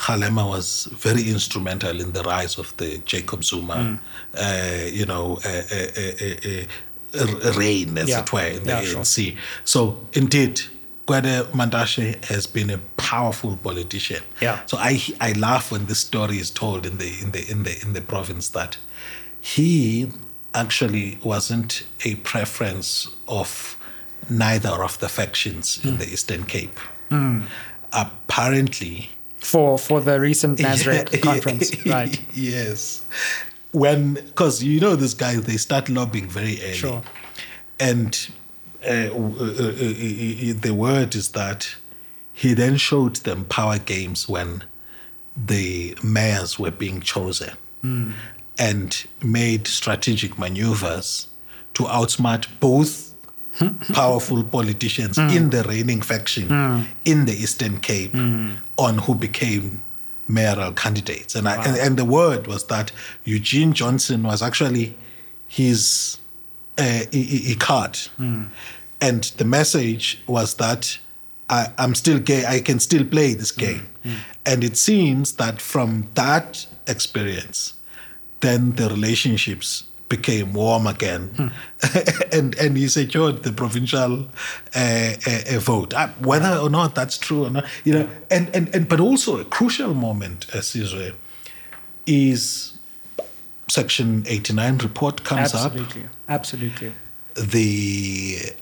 [0.04, 0.68] Kgalema was
[1.08, 4.00] very instrumental in the rise of the Jacob Zuma,
[4.38, 6.66] uh, you know, uh, uh, uh, uh,
[7.22, 8.22] uh, reign, as Yeah.
[8.22, 9.02] it were, in the Yeah, sure.
[9.02, 9.36] ANC.
[9.66, 9.80] So
[10.14, 10.62] indeed,
[11.06, 14.24] Gwede Mantashe has been a powerful politician.
[14.46, 14.58] Yeah.
[14.68, 17.74] So I I laugh when this story is told in the in the in the
[17.84, 18.78] in the province that
[19.42, 20.08] he
[20.54, 23.78] actually wasn't a preference of
[24.30, 26.80] neither of the factions in the Eastern Cape.
[27.92, 31.20] Apparently, For for the recent Nasrec Yeah.
[31.20, 32.20] conference, right?
[32.34, 33.06] yes.
[33.72, 36.74] When, because you know, these guys, they start lobbying very early.
[36.74, 37.02] Sure.
[37.80, 38.30] And
[38.84, 41.76] uh, uh, uh, uh, uh, the word is that
[42.34, 44.64] he then showed them power games when
[45.38, 47.52] the mayors were being chosen
[48.60, 51.28] and made strategic maneuvers
[51.74, 53.10] to outsmart both
[53.93, 55.30] powerful politicians hmm.
[55.30, 56.82] in the reigning faction hmm.
[57.06, 58.52] in the Eastern Cape hmm.
[58.78, 59.82] on who became
[60.28, 61.36] mayoral candidates.
[61.36, 62.91] And, I, and, and the word was that
[63.24, 64.95] Eugene Johnson was actually
[65.48, 66.17] his
[66.78, 67.98] uh, i- i- card.
[69.02, 71.00] And the message was that
[71.50, 73.88] I, I'm still gay, I can still play this game.
[74.45, 77.74] And it seems that from that experience,
[78.41, 81.52] then the relationships became warm again,
[82.34, 84.28] and and he secured the provincial
[84.75, 85.93] uh, uh, uh, vote.
[85.93, 89.39] Uh, whether or not that's true or not, you know, and and, and but also
[89.39, 91.15] a crucial moment, as Israel,
[92.06, 92.73] is
[93.69, 96.93] Section eighty nine report comes up Absolutely, absolutely.
[97.36, 98.54] the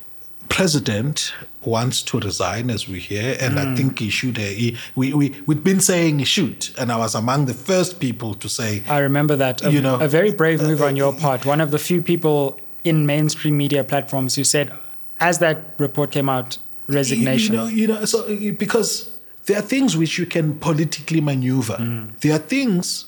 [0.49, 1.33] president
[1.67, 4.37] wants to resign, as we hear, and I think he should.
[4.39, 7.99] Uh, he, we we we've been saying he should, and I was among the first
[7.99, 9.63] people to say, I remember that.
[9.63, 11.45] A, You know, a very brave move uh, on your part.
[11.45, 14.71] One of the few people in mainstream media platforms who said,
[15.19, 17.53] as that report came out, resignation.
[17.53, 19.11] You know, you know, so uh, because
[19.45, 21.77] there are things which you can politically maneuver.
[22.21, 23.06] There are things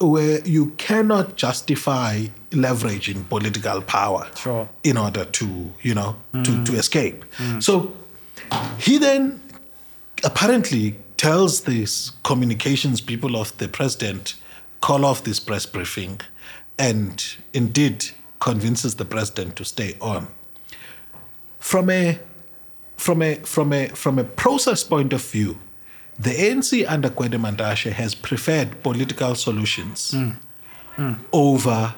[0.00, 4.68] where you cannot justify leveraging political power Sure.
[4.82, 6.78] in order to, you know, to, to mm.
[6.78, 7.24] escape.
[7.36, 7.62] Mm.
[7.62, 7.92] So
[8.78, 9.40] he then
[10.24, 14.34] apparently tells these communications people of the president
[14.80, 16.20] call off this press briefing
[16.78, 18.06] and indeed
[18.40, 20.28] convinces the president to stay on
[21.64, 22.18] from a
[22.96, 25.58] from a from a from a process point of view,
[26.18, 30.14] the ANC under Gwede Mantashe has preferred political solutions
[31.32, 31.94] over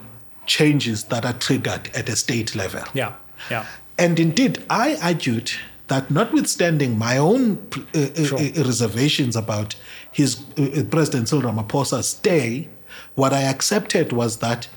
[0.47, 2.83] changes that are triggered at a state level.
[2.95, 3.13] Yeah,
[3.51, 3.67] yeah.
[3.99, 5.51] And indeed, I argued
[5.89, 7.59] that notwithstanding my own
[7.95, 8.39] uh, uh, Sure.
[8.39, 9.75] uh, reservations about
[10.13, 12.69] his uh, uh, President Cyril Ramaphosa's stay,
[13.15, 14.69] what I accepted was that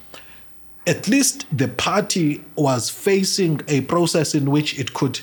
[0.88, 5.20] at least the party was facing a process in which it could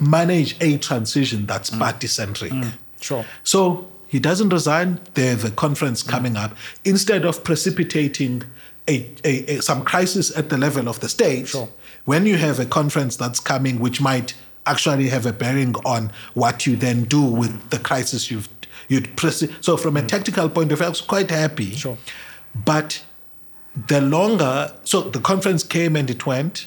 [0.00, 1.78] manage a transition that's mm.
[1.78, 2.52] party centric.
[2.52, 2.72] Mm.
[3.00, 3.24] Sure.
[3.42, 5.00] So he doesn't resign.
[5.14, 6.08] There's a conference mm.
[6.08, 6.56] coming up.
[6.84, 8.42] Instead of precipitating
[8.88, 11.68] a, a, a- some crisis at the level of the state, Sure.
[12.04, 14.34] when you have a conference that's coming, which might
[14.66, 18.48] actually have a bearing on what you then do with the crisis you've
[18.88, 21.70] you'd preci- so from a tactical point of view, I was quite happy.
[21.72, 21.96] Sure.
[22.54, 23.02] But
[23.74, 26.66] the longer, so the conference came and it went,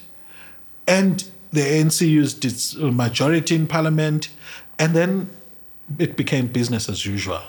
[0.87, 1.23] and
[1.55, 4.29] the ANC used its majority in parliament,
[4.77, 5.29] and then
[5.99, 7.41] it became business as usual.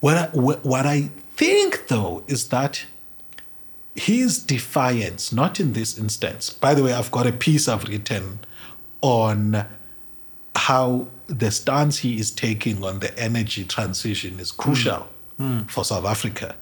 [0.00, 0.26] What, I,
[0.72, 2.84] what I think, though, is that
[3.94, 8.38] his defiance, not in this instance, by the way, I've got a piece I've written
[9.02, 9.66] on
[10.54, 15.08] how the stance he is taking on the energy transition is crucial
[15.68, 16.54] for South Africa.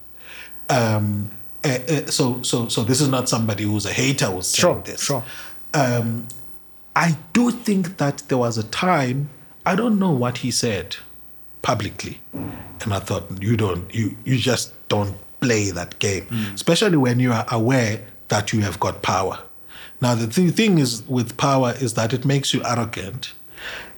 [0.69, 1.31] Um,
[1.63, 4.81] uh, uh, so, so, so this is not somebody who's a hater who's saying Sure,
[4.83, 5.01] this.
[5.03, 5.23] sure.
[5.73, 6.27] Um,
[6.95, 9.29] I do think that there was a time
[9.65, 10.95] I don't know what he said
[11.61, 16.25] publicly, and I thought you don't, you you just don't play that game,
[16.55, 19.39] especially when you are aware that you have got power.
[20.01, 23.33] Now the th- thing is with power is that it makes you arrogant,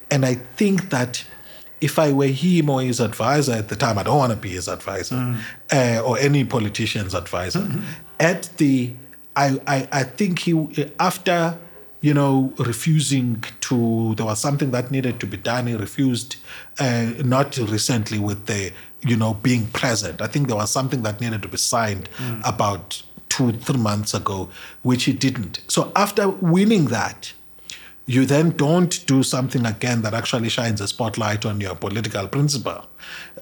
[0.10, 1.24] and I think that
[1.82, 4.50] if I were him or his advisor at the time, I don't want to be
[4.50, 5.38] his advisor
[5.72, 7.72] uh, or any politician's advisor.
[8.20, 8.94] At the,
[9.36, 11.58] I, I, I think he after
[12.02, 15.68] you know refusing to there was something that needed to be done.
[15.68, 16.38] He refused,
[16.80, 20.22] uh, not recently with the you know being present.
[20.22, 22.10] I think there was something that needed to be signed
[22.44, 24.50] about two three months ago,
[24.82, 25.62] which he didn't.
[25.68, 27.34] So after winning that
[28.10, 32.84] you then don't do something again that actually shines a spotlight on your political principle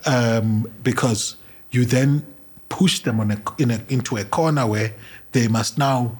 [0.06, 1.38] um, because
[1.71, 2.26] you then
[2.67, 4.93] push them on a, in a, into a corner where
[5.38, 6.17] they must now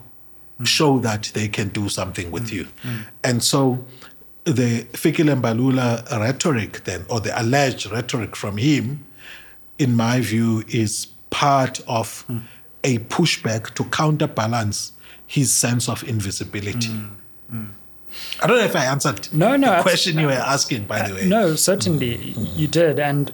[0.63, 2.67] show that they can do something with you.
[3.23, 3.84] And so
[4.43, 5.88] the Fikile Mbalula
[6.19, 9.06] rhetoric then, or the alleged rhetoric from him,
[9.80, 12.25] in my view, is part of
[12.84, 14.93] a pushback to counterbalance
[15.25, 16.93] his sense of invisibility.
[18.41, 21.13] I don't know if I answered No, no, the question you were asking, by the
[21.13, 21.25] uh, way.
[21.27, 22.15] No, certainly
[22.56, 22.99] you did.
[22.99, 23.32] And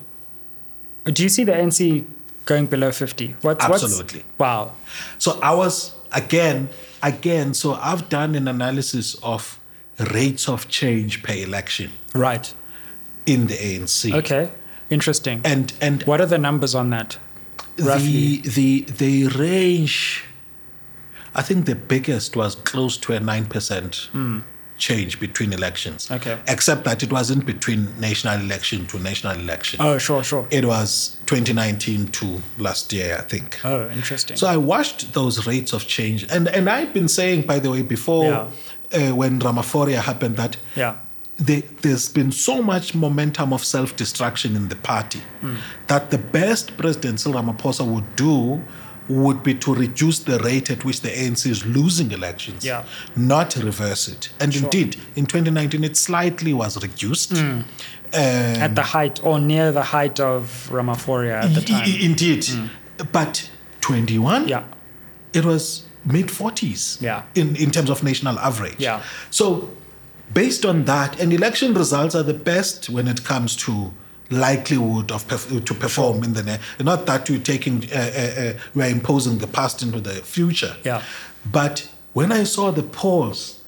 [1.06, 2.06] do you see the ANC
[2.46, 3.36] going below 50?
[3.42, 4.20] What's, Absolutely.
[4.20, 4.74] What's, wow.
[5.18, 6.70] So I was again,
[7.02, 7.54] again.
[7.54, 9.60] So I've done an analysis of
[10.14, 12.54] rates of change per election Right.
[13.26, 14.14] in the ANC.
[14.14, 14.52] Okay.
[14.90, 15.42] Interesting.
[15.44, 17.18] And and what are the numbers on that?
[17.80, 18.38] Roughly.
[18.38, 20.26] the the the range.
[21.36, 24.42] I think the biggest was close to a nine percent hmm.
[24.88, 26.00] Change between elections.
[26.18, 26.36] Okay.
[26.56, 29.78] Except that it wasn't between national election to national election.
[29.88, 30.46] Oh, sure, sure.
[30.60, 32.26] It was 2019 to
[32.58, 33.48] last year, I think.
[33.64, 34.36] Oh, interesting.
[34.38, 37.82] So I watched those rates of change, and and I've been saying, by the way,
[37.98, 38.48] before Yeah.
[39.00, 40.94] uh, when Ramaphoria happened, that yeah.
[41.48, 45.56] the, there's been so much momentum of self-destruction in the party Hmm.
[45.92, 48.62] that the best President Cyril Ramaphosa would do
[49.10, 52.84] would be to reduce the rate at which the ANC is losing elections, Yeah.
[53.16, 54.30] not reverse it.
[54.40, 57.32] And indeed, in 2019, it slightly was reduced.
[57.38, 57.62] Hmm.
[58.16, 58.22] Um,
[58.62, 61.84] At the height or near the height of Ramaphoria at the time.
[61.84, 62.46] I- indeed,
[63.12, 63.50] but
[63.82, 64.64] 21, yeah.
[65.34, 67.24] it was mid 40s Yeah.
[67.36, 68.76] in, in terms of national average.
[68.78, 69.02] Yeah.
[69.32, 69.70] So,
[70.34, 73.92] based on that, and election results are the best when it comes to
[74.34, 78.54] likelihood of perf- to perform in the ne- not that we're taking uh, uh, uh,
[78.76, 80.76] we're imposing the past into the future.
[80.84, 81.02] Yeah.
[81.52, 83.60] But when I saw the polls,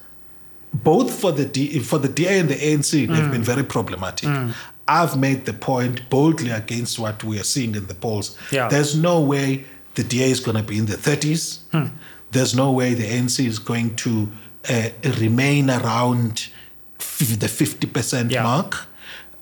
[0.73, 3.15] both for the D, for the DA and the ANC, Mm.
[3.15, 4.30] they've been very problematic.
[4.88, 8.38] I've made the point boldly against what we are seeing in the polls.
[8.51, 8.67] Yeah.
[8.67, 11.60] There's no way the DA is going to be in the 30s.
[11.71, 11.88] Hmm.
[12.32, 14.30] There's no way the ANC is going to
[14.69, 16.49] uh, remain around
[16.99, 18.43] f- the 50% Yeah.
[18.43, 18.88] mark,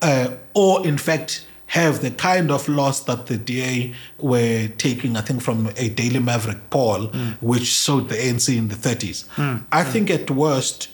[0.04, 5.22] uh, or in fact have the kind of loss that the DA were taking, I
[5.22, 7.32] think, from a Daily Maverick poll, hmm.
[7.42, 9.28] which showed the ANC in the 30s.
[9.30, 9.42] Hmm.
[9.42, 9.58] Hmm.
[9.72, 10.90] I think at worst,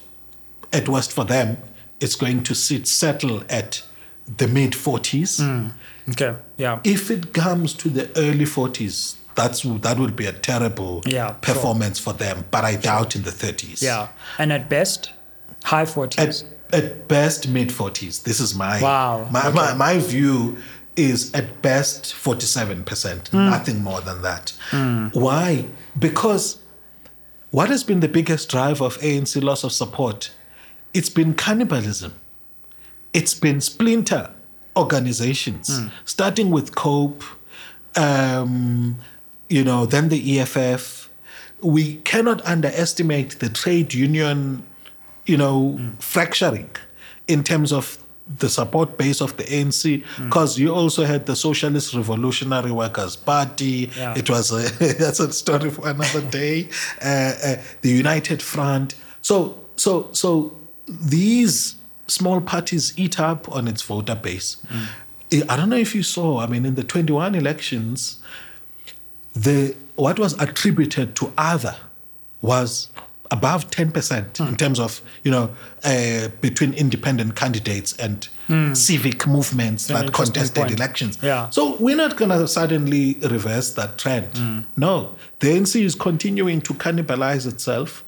[0.72, 1.58] at worst for them,
[2.00, 3.84] it's going to sit settle at
[4.38, 5.72] the mid 40s.
[6.12, 6.36] Okay.
[6.56, 6.80] Yeah.
[6.86, 11.36] If it comes to the early 40s, that's that would be a terrible Yeah, sure.
[11.42, 12.46] performance for them.
[12.52, 13.82] But I doubt in the 30s.
[13.82, 14.08] Yeah.
[14.38, 15.12] And at best,
[15.66, 16.20] high 40s.
[16.20, 18.24] At, at best, mid 40s.
[18.24, 19.56] This is my Wow, My, okay.
[19.56, 20.58] my my view
[20.96, 23.50] is at best 47 percent, Hmm.
[23.50, 24.54] nothing more than that.
[25.14, 25.66] Why?
[25.98, 26.58] Because
[27.52, 30.32] what has been the biggest driver of ANC loss of support?
[30.94, 32.14] It's been cannibalism.
[33.14, 34.32] It's been splinter
[34.76, 35.88] organizations, Hmm.
[36.06, 37.24] starting with COPE,
[37.96, 38.98] um,
[39.50, 41.10] you know, then the EFF.
[41.62, 44.64] We cannot underestimate the trade union,
[45.30, 45.90] you know, Hmm.
[46.00, 46.70] fracturing
[47.28, 47.86] in terms of
[48.42, 53.90] the support base of the ANC, because you also had the Socialist Revolutionary Workers Party.
[53.98, 54.18] Yeah.
[54.22, 54.62] It was a,
[55.04, 56.70] that's a story for another day.
[57.02, 58.96] Uh, uh, the United Front.
[59.22, 60.54] So, so, so
[60.88, 61.76] these
[62.08, 64.58] small parties eat up on its voter base.
[65.32, 66.40] I I don't know if you saw.
[66.44, 68.18] I mean, in the 21 elections,
[69.46, 71.76] the what was attributed to other
[72.42, 72.90] was
[73.32, 75.50] above 10% in terms of you know
[75.84, 78.28] uh, between independent candidates and
[78.76, 80.74] civic movements that contested point.
[80.74, 81.20] elections.
[81.22, 81.50] Yeah.
[81.52, 84.66] so we're not going to suddenly reverse that trend.
[84.76, 85.16] No.
[85.40, 88.04] The ANC is continuing to cannibalize itself.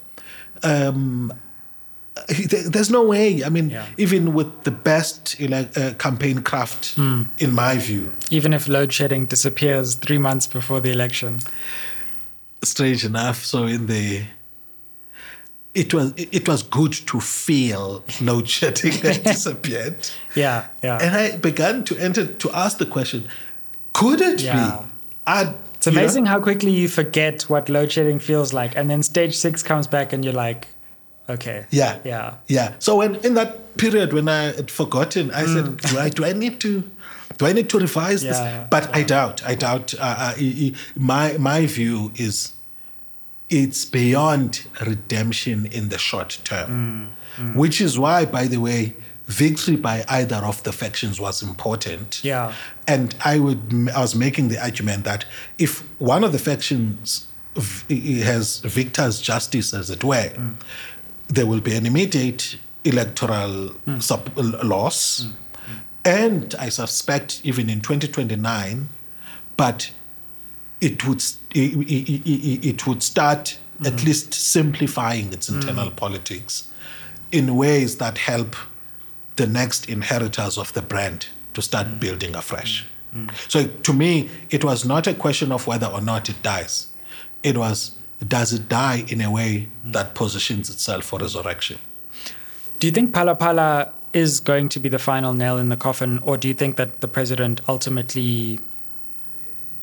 [0.64, 1.32] Um,
[2.28, 3.44] there's no way.
[3.44, 3.86] I mean Yeah.
[3.98, 8.12] even with the best ele- uh, campaign craft in my view.
[8.32, 11.40] Even if load shedding disappears three months before the election.
[12.64, 14.24] strange enough so in the
[15.74, 20.66] it was it was good to feel load shedding had disappeared Yeah.
[20.84, 20.98] Yeah.
[21.02, 23.28] and i began to enter to ask the question
[23.94, 24.56] could it Yeah.
[24.56, 24.86] be
[25.28, 28.76] I'd, It's amazing how quickly you forget what load shedding feels like.
[28.78, 30.68] And then stage six comes back and you're like,
[31.30, 31.66] Okay.
[31.70, 32.00] Yeah.
[32.04, 32.34] Yeah.
[32.48, 32.74] Yeah.
[32.80, 36.34] So when in that period when I had forgotten, I said, do I, do I
[36.34, 36.84] need to
[37.38, 38.38] do I need to revise this?
[38.38, 38.46] Mm.
[38.46, 39.42] Yeah, But I doubt.
[39.48, 39.94] I doubt.
[39.94, 42.54] Uh, uh, my my view is
[43.52, 47.56] it's beyond redemption in the short term, mm, mm.
[47.56, 48.96] which is why, by the way,
[49.28, 52.24] victory by either of the factions was important.
[52.24, 52.54] Yeah.
[52.88, 55.26] And I would, I was making the argument that
[55.60, 60.56] if one of the factions v- has victor's justice, as it were, mm.
[61.28, 64.02] there will be an immediate electoral mm.
[64.02, 65.28] sub- loss,
[66.04, 68.90] and I suspect even in 2029,
[69.58, 69.92] but
[70.82, 71.24] it would
[71.54, 74.06] it, it, it, would start at mm.
[74.06, 75.56] least simplifying its mm.
[75.56, 76.68] internal politics
[77.32, 78.56] in ways that help
[79.36, 82.00] the next inheritors of the brand to start mm.
[82.00, 82.86] building afresh.
[83.50, 86.88] So to me, it was not a question of whether or not it dies.
[87.44, 91.80] It was does it die in a way that positions itself for resurrection?
[92.80, 96.20] Do you think Phala Phala is going to be the final nail in the coffin,
[96.20, 98.60] or do you think that the president ultimately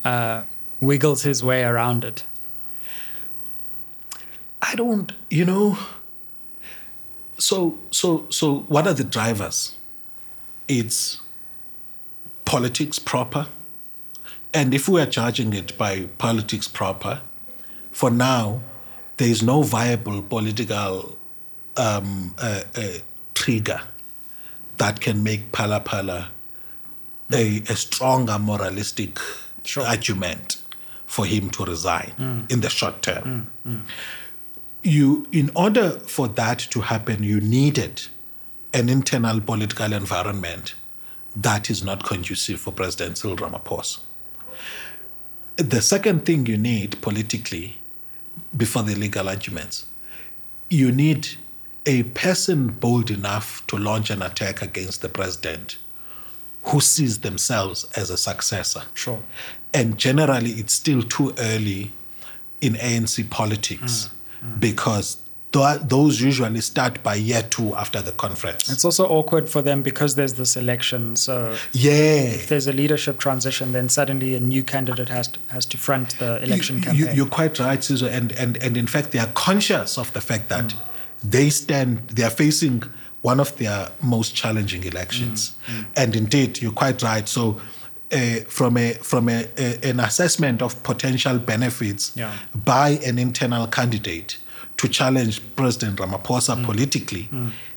[0.05, 0.43] uh,
[0.79, 2.25] wiggles his way around it?
[4.61, 5.77] I don't, you know.
[7.37, 9.75] So, so, so, what are the drivers?
[10.67, 11.21] It's
[12.45, 13.47] politics proper.
[14.53, 17.21] And if we are judging it by politics proper,
[17.91, 18.61] for now,
[19.17, 21.17] there is no viable political
[21.77, 22.87] um, uh, uh,
[23.33, 23.81] trigger
[24.77, 26.27] that can make Phala Phala
[27.31, 29.19] a, a stronger moralistic
[29.63, 29.85] Sure.
[29.85, 30.58] argument
[31.09, 32.51] for him to resign mm.
[32.51, 33.47] in the short term.
[33.65, 33.81] Mm, mm.
[34.83, 38.03] You in order for that to happen you needed
[38.75, 40.75] an internal political environment
[41.35, 43.97] that is not conducive for president cyril ramaphosa.
[45.57, 47.79] The second thing you need politically
[48.55, 49.87] before the legal arguments
[50.69, 51.27] you need
[51.87, 55.79] a person bold enough to launch an attack against the president
[56.63, 59.21] who sees themselves as a successor Sure.
[59.73, 61.91] and generally it's still too early
[62.61, 64.09] in ANC politics
[64.43, 64.59] mm, mm.
[64.59, 65.17] because
[65.51, 68.71] th- those usually start by year two after the conference.
[68.71, 71.15] It's also awkward for them because there's this election.
[71.15, 71.91] So yeah.
[71.91, 76.17] if there's a leadership transition, then suddenly a new candidate has to, has to front
[76.19, 77.07] the election you, campaign.
[77.07, 78.09] You, you're quite right, Sizwe.
[78.11, 80.77] And, and, and in fact, they are conscious of the fact that mm.
[81.23, 82.83] they stand, they are facing
[83.21, 85.55] one of their most challenging elections.
[85.67, 85.85] Mm, mm.
[85.97, 87.27] And indeed, you're quite right.
[87.27, 87.59] So,
[88.11, 92.33] uh, from a from a, a, an assessment of potential benefits Yeah.
[92.65, 94.37] by an internal candidate
[94.77, 96.65] to challenge President Ramaphosa mm.
[96.65, 97.29] politically,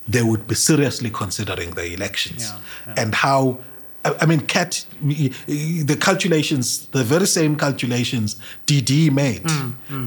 [0.08, 2.58] they would be seriously considering the elections Yeah,
[2.94, 3.02] yeah.
[3.02, 3.58] and how.
[4.04, 8.36] I I mean, Cat, the calculations, the very same calculations
[8.66, 9.44] DD made,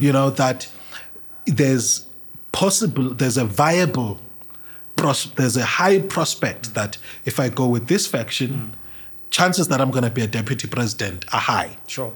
[0.00, 0.68] you know, that
[1.46, 2.04] there's
[2.52, 4.20] possible, there's a viable,
[4.96, 8.74] pros- there's a high prospect that if I go with this faction,
[9.30, 11.76] chances that I'm going to be a deputy president are high.
[11.86, 12.12] sure.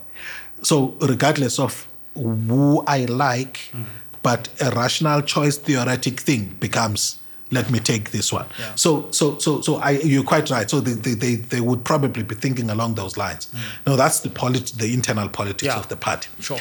[0.62, 3.87] So, regardless of who I like, mm.
[4.22, 7.18] but a rational choice theoretic thing becomes
[7.53, 8.47] let me take this one.
[8.59, 8.74] Yeah.
[8.76, 10.70] So, so, so, so I, you're quite right.
[10.70, 13.47] So they, they, they, they would probably be thinking along those lines.
[13.47, 13.87] Mm.
[13.89, 15.78] No, that's the polit- the internal politics Yeah.
[15.78, 16.28] of the party.
[16.41, 16.59] Sure.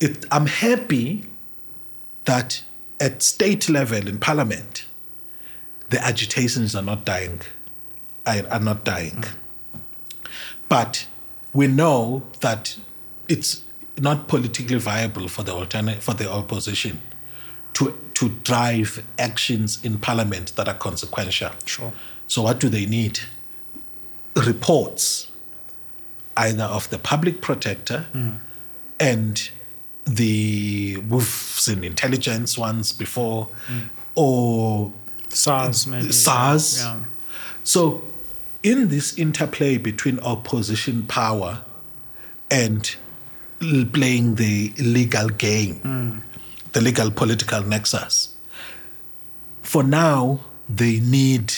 [0.00, 1.24] It, I'm happy
[2.26, 2.62] that
[3.00, 4.84] at state level in parliament,
[5.90, 7.40] the agitations are not dying,
[8.26, 9.24] are, are not dying.
[10.68, 11.06] But
[11.52, 12.76] we know that
[13.26, 13.64] it's
[13.96, 17.00] not politically viable for the alternate for the opposition
[17.74, 21.50] to to drive actions in parliament that are consequential.
[21.64, 21.92] Sure.
[22.26, 23.20] So what do they need?
[24.36, 25.30] Reports,
[26.36, 28.32] either of the public protector hmm.
[29.00, 29.50] and
[30.04, 33.80] the we've seen intelligence ones before, hmm.
[34.14, 34.92] or
[35.30, 36.12] SARS, maybe.
[36.12, 36.80] SARS.
[36.82, 37.00] Yeah.
[37.64, 38.02] So,
[38.62, 41.62] in this interplay between opposition power
[42.50, 42.94] and
[43.92, 46.22] playing the legal game,
[46.72, 48.34] the legal political nexus,
[49.62, 51.52] for now, they need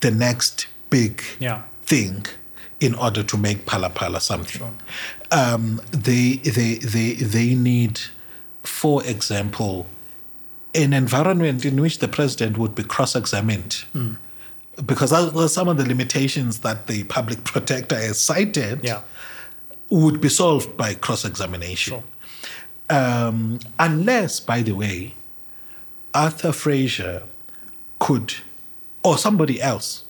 [0.00, 1.62] the next big Yeah.
[1.84, 2.26] thing
[2.80, 4.76] in order to make Phala Phala something.
[5.30, 8.00] Um, they, they, they, they need,
[8.62, 9.86] for example,
[10.76, 13.84] an environment in which the president would be cross examined.
[14.84, 19.00] Because those are some of the limitations that the public protector has cited Yeah.
[19.90, 21.94] would be solved by cross examination.
[21.94, 22.04] Sure.
[22.98, 25.14] Um, unless, by the way,
[26.14, 27.22] Arthur Fraser
[27.98, 28.34] could,
[29.02, 30.04] or somebody else,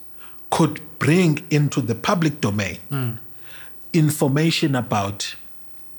[0.50, 2.78] could bring into the public domain
[3.92, 5.36] information about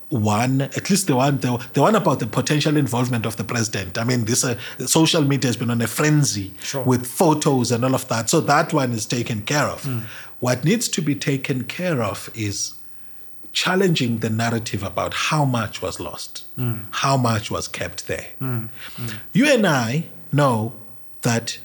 [0.09, 3.97] one, at least the one, the, the one about the potential involvement of the president.
[3.97, 6.83] I mean, this uh, social media has been on a frenzy Sure.
[6.83, 8.29] with photos and all of that.
[8.29, 9.83] So that one is taken care of.
[9.83, 9.99] Hmm.
[10.39, 12.73] What needs to be taken care of is
[13.51, 16.75] challenging the narrative about how much was lost, hmm.
[16.91, 18.27] how much was kept there.
[18.39, 18.67] Hmm.
[19.33, 20.73] You and I know
[21.23, 21.59] that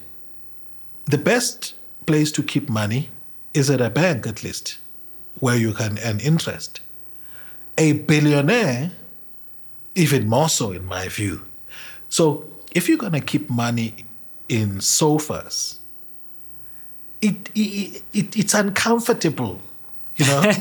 [1.05, 1.74] the best
[2.07, 3.11] place to keep money
[3.55, 4.78] is at a bank, at least,
[5.38, 6.80] where you can earn interest.
[7.82, 8.92] A billionaire,
[9.96, 11.42] even more so, in my view.
[12.08, 13.88] So, if you're going to keep money
[14.48, 15.80] in sofas,
[17.20, 19.60] it, it, it it's uncomfortable,
[20.16, 20.42] you know.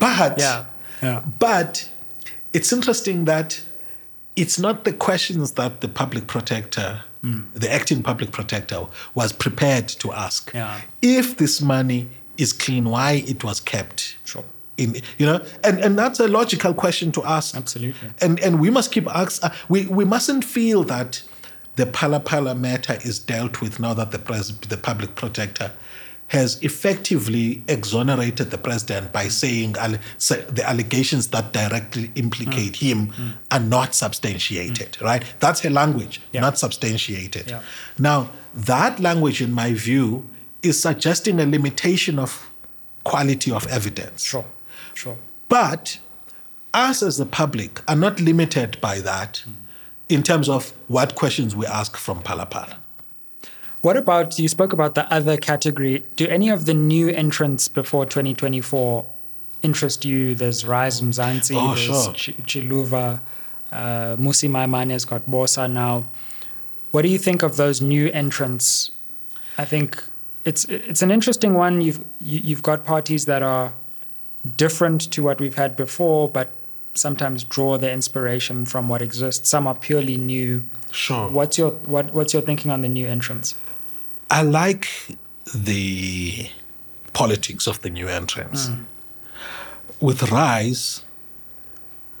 [0.00, 0.64] but Yeah.
[1.02, 1.22] Yeah.
[1.38, 1.90] but
[2.54, 3.62] it's interesting that
[4.34, 7.42] it's not the questions that the public protector, hmm.
[7.54, 10.50] the acting public protector, was prepared to ask.
[10.54, 10.80] Yeah.
[11.02, 14.16] If this money is clean, why it was kept?
[14.24, 14.44] Sure.
[14.80, 17.56] In you know, and and that's a logical question to ask.
[17.56, 18.08] Absolutely.
[18.20, 19.44] And and we must keep ask.
[19.44, 21.22] Uh, we we mustn't feel that
[21.76, 25.70] the Phala Phala matter is dealt with now that the pres- the public protector
[26.28, 29.74] has effectively exonerated the president by saying
[30.18, 32.88] say the allegations that directly implicate mm.
[32.88, 33.32] him mm.
[33.50, 34.92] are not substantiated.
[34.92, 35.02] Mm.
[35.02, 35.24] Right?
[35.40, 36.42] That's her language, Yeah.
[36.42, 37.50] not substantiated.
[37.50, 37.62] Yeah.
[37.98, 40.28] Now that language, in my view,
[40.62, 42.48] is suggesting a limitation of
[43.04, 44.24] quality of evidence.
[44.24, 44.44] Sure.
[44.94, 45.16] Sure.
[45.48, 45.98] But
[46.72, 49.44] us as the public are not limited by that
[50.08, 52.76] in terms of what questions we ask from Phala Phala.
[53.82, 56.04] What about you spoke about the other category?
[56.16, 59.04] Do any of the new entrants before 2024
[59.62, 60.34] interest you?
[60.34, 62.12] There's Rise Mzansi, Oh, there's sure.
[62.12, 63.20] Ch- Xiluva,
[63.72, 63.76] uh,
[64.16, 66.04] Mmusi Maimane's got BOSA now.
[66.90, 68.90] What do you think of those new entrants?
[69.56, 70.02] I think
[70.44, 71.80] it's it's an interesting one.
[71.80, 73.72] You've you, you've got parties that are
[74.56, 76.50] different to what we've had before, but
[76.94, 79.48] sometimes draw their inspiration from what exists.
[79.48, 80.64] Some are purely new.
[80.90, 81.28] Sure.
[81.30, 83.54] What's your what What's your thinking on the new entrants?
[84.30, 84.88] I like
[85.54, 86.48] the
[87.12, 88.68] politics of the new entrants.
[88.68, 88.82] Hmm.
[90.00, 91.04] With Rise,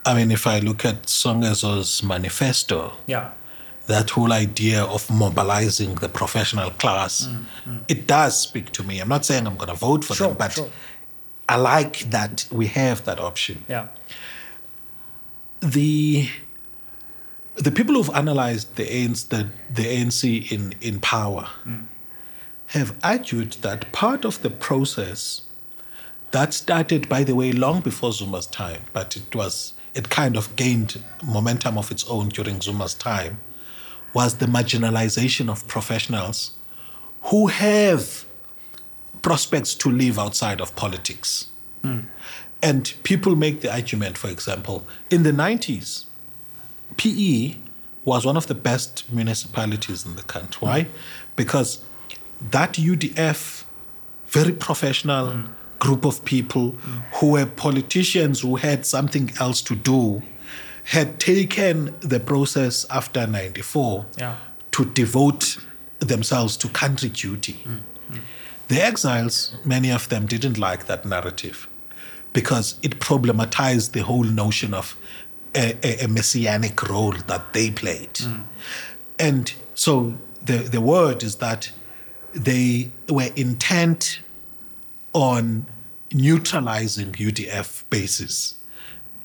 [0.04, 3.30] I mean, if I look at Songezo's manifesto, Yeah.
[3.86, 7.78] that whole idea of mobilizing the professional class, hmm, hmm.
[7.88, 9.00] it does speak to me.
[9.00, 10.70] I'm not saying I'm going to vote for Sure, them, but sure.
[11.50, 13.64] I like that we have that option.
[13.68, 13.88] Yeah.
[15.60, 16.28] the
[17.56, 21.84] the people who've analyzed the ANC, the, the ANC in, in power mm.
[22.68, 25.42] have argued that part of the process
[26.30, 30.54] that started, by the way, long before Zuma's time, but it was it kind of
[30.54, 33.40] gained momentum of its own during Zuma's time,
[34.14, 36.52] was the marginalization of professionals
[37.22, 38.24] who have
[39.22, 41.48] prospects to live outside of politics.
[41.82, 42.00] Hmm.
[42.62, 46.04] And people make the argument, for example, in the 90s,
[46.96, 47.56] PE
[48.04, 50.66] was one of the best municipalities in the country.
[50.66, 50.86] Why?
[51.36, 51.82] Because
[52.50, 53.64] that UDF,
[54.26, 55.46] very professional hmm.
[55.78, 56.98] group of people hmm.
[57.14, 60.22] who were politicians who had something else to do,
[60.84, 64.36] had taken the process after 94 Yeah.
[64.72, 65.58] to devote
[66.00, 67.64] themselves to country duty.
[68.70, 71.68] The exiles, many of them didn't like that narrative
[72.32, 74.96] because it problematized the whole notion of
[75.56, 78.16] a, a, a messianic role that they played.
[78.18, 78.42] Hmm.
[79.18, 81.72] And so the, the word is that
[82.32, 84.20] they were intent
[85.14, 85.66] on
[86.14, 88.54] neutralizing UDF bases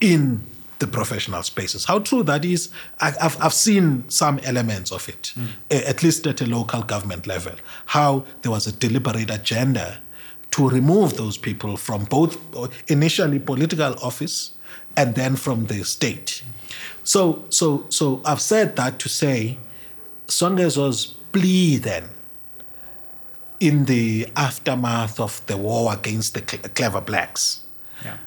[0.01, 0.43] in
[0.86, 1.86] the professional spaces.
[1.86, 2.69] How true that is,
[3.01, 5.33] I, I've, I've seen some elements of it,
[5.71, 7.53] a- at least at a local government level,
[7.88, 9.99] how there was a deliberate agenda
[10.51, 12.38] to remove those people from both
[12.89, 14.51] initially political office
[14.95, 16.43] and then from the state.
[17.03, 19.57] So, so, so I've said that to say
[20.27, 22.09] Songezo's plea then
[23.59, 27.61] in the aftermath of the war against the clever blacks
[28.03, 28.17] Yeah.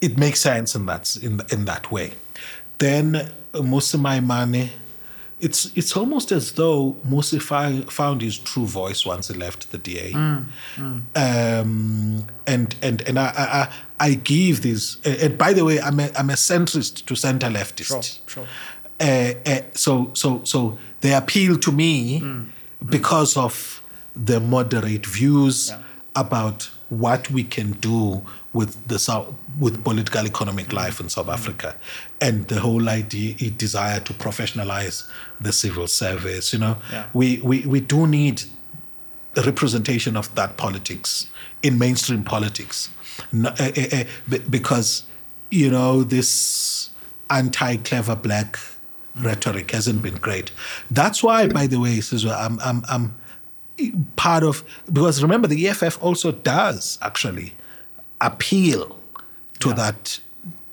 [0.00, 2.12] It makes sense in that in in that way.
[2.78, 4.70] Then uh, Mmusi Maimane,
[5.40, 9.78] it's it's almost as though Mmusi fi- found his true voice once he left the
[9.78, 10.14] DA.
[11.14, 13.68] Um, and and and I I, I-
[14.02, 14.96] I give this.
[15.04, 18.20] uh, And by the way, I'm a I'm a centrist to center leftist.
[18.26, 18.46] Sure.
[18.46, 18.46] Sure.
[18.98, 22.22] Uh, uh, so so so they appeal to me
[22.88, 23.82] because of
[24.16, 25.78] the moderate views Yeah.
[26.16, 28.22] about what we can do
[28.52, 31.76] with the South, with political economic life in South Africa,
[32.20, 35.08] and the whole idea, desire to professionalize
[35.40, 36.52] the civil service.
[36.52, 37.06] You know, Yeah.
[37.12, 38.42] we, we we do need
[39.36, 41.28] a representation of that politics
[41.62, 42.88] in mainstream politics,
[43.32, 45.04] eh, eh, eh, be- because
[45.52, 46.90] you know, this
[47.28, 48.58] anti clever black
[49.16, 50.50] rhetoric hasn't been great.
[50.90, 53.14] That's why, by the way, Sizwe, I'm, I'm, I'm
[54.16, 57.54] part of, because remember, the EFF also does actually
[58.20, 58.96] appeal
[59.60, 59.74] to Yeah.
[59.74, 60.20] that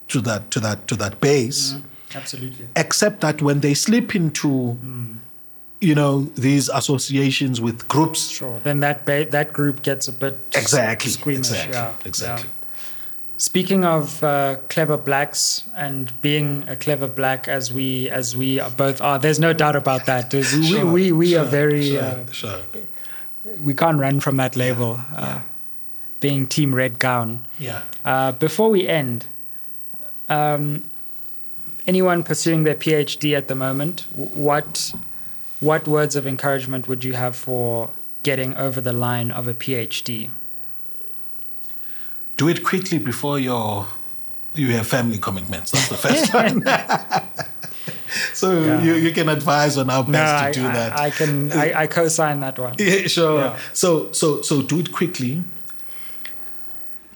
[0.08, 1.76] to that to that to that base
[2.14, 2.66] Absolutely.
[2.76, 4.78] except that when they slip into
[5.80, 8.60] you know these associations with groups Sure.
[8.64, 11.50] Then that ba- that group gets a bit exactly squeamish.
[11.50, 12.54] exactly yeah, exactly yeah.
[13.40, 19.00] Speaking of uh, clever blacks and being a clever black as we as we both
[19.00, 20.32] are, there's no doubt about that.
[20.34, 22.58] We Sure, we, we are sure, very sure, uh, sure.
[23.62, 24.98] we can't run from that label.
[25.14, 25.38] Uh,
[26.20, 27.40] being team red gown.
[27.58, 29.26] yeah Uh, before we end,
[30.28, 30.82] um,
[31.86, 34.94] anyone pursuing their PhD at the moment, what
[35.60, 37.90] what words of encouragement would you have for
[38.22, 40.30] getting over the line of a PhD?
[42.36, 43.86] do it quickly before your
[44.54, 46.62] you have family commitments that's the first one
[48.32, 48.82] so Yeah.
[48.82, 51.52] you, you can advise on how best no, to I, do I- that I, can
[51.52, 52.74] I, I co-sign that one.
[52.78, 53.40] Yeah, sure.
[53.40, 53.58] Yeah.
[53.72, 55.42] So so so do it quickly.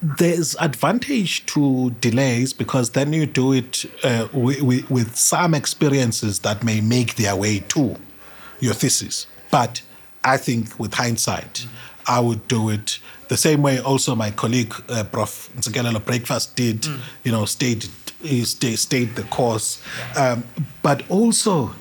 [0.02, 6.64] There's advantage to delays because then you do it uh, with, with some experiences that
[6.64, 7.96] may make their way to
[8.60, 9.26] your thesis.
[9.50, 9.82] But
[10.24, 11.66] I think with hindsight,
[12.06, 12.98] I would do it
[13.28, 13.78] the same way.
[13.78, 15.50] Also, my colleague uh, Prof.
[15.56, 16.84] Ntsikelelo Breakfast did.
[17.22, 17.86] You know, stayed
[18.44, 19.82] stayed, the course,
[20.16, 20.44] um,
[20.82, 21.74] but also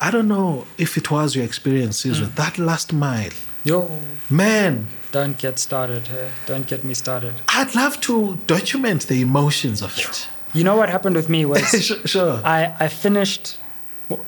[0.00, 3.30] I don't know if it was your experiences with that last mile.
[3.64, 3.90] Yo,
[4.28, 6.06] Man, don't get started.
[6.08, 6.28] Hey?
[6.44, 7.34] Don't get me started.
[7.48, 10.28] I'd love to document the emotions of it.
[10.52, 12.34] You know what happened with me was sure, sure.
[12.44, 13.56] I, I finished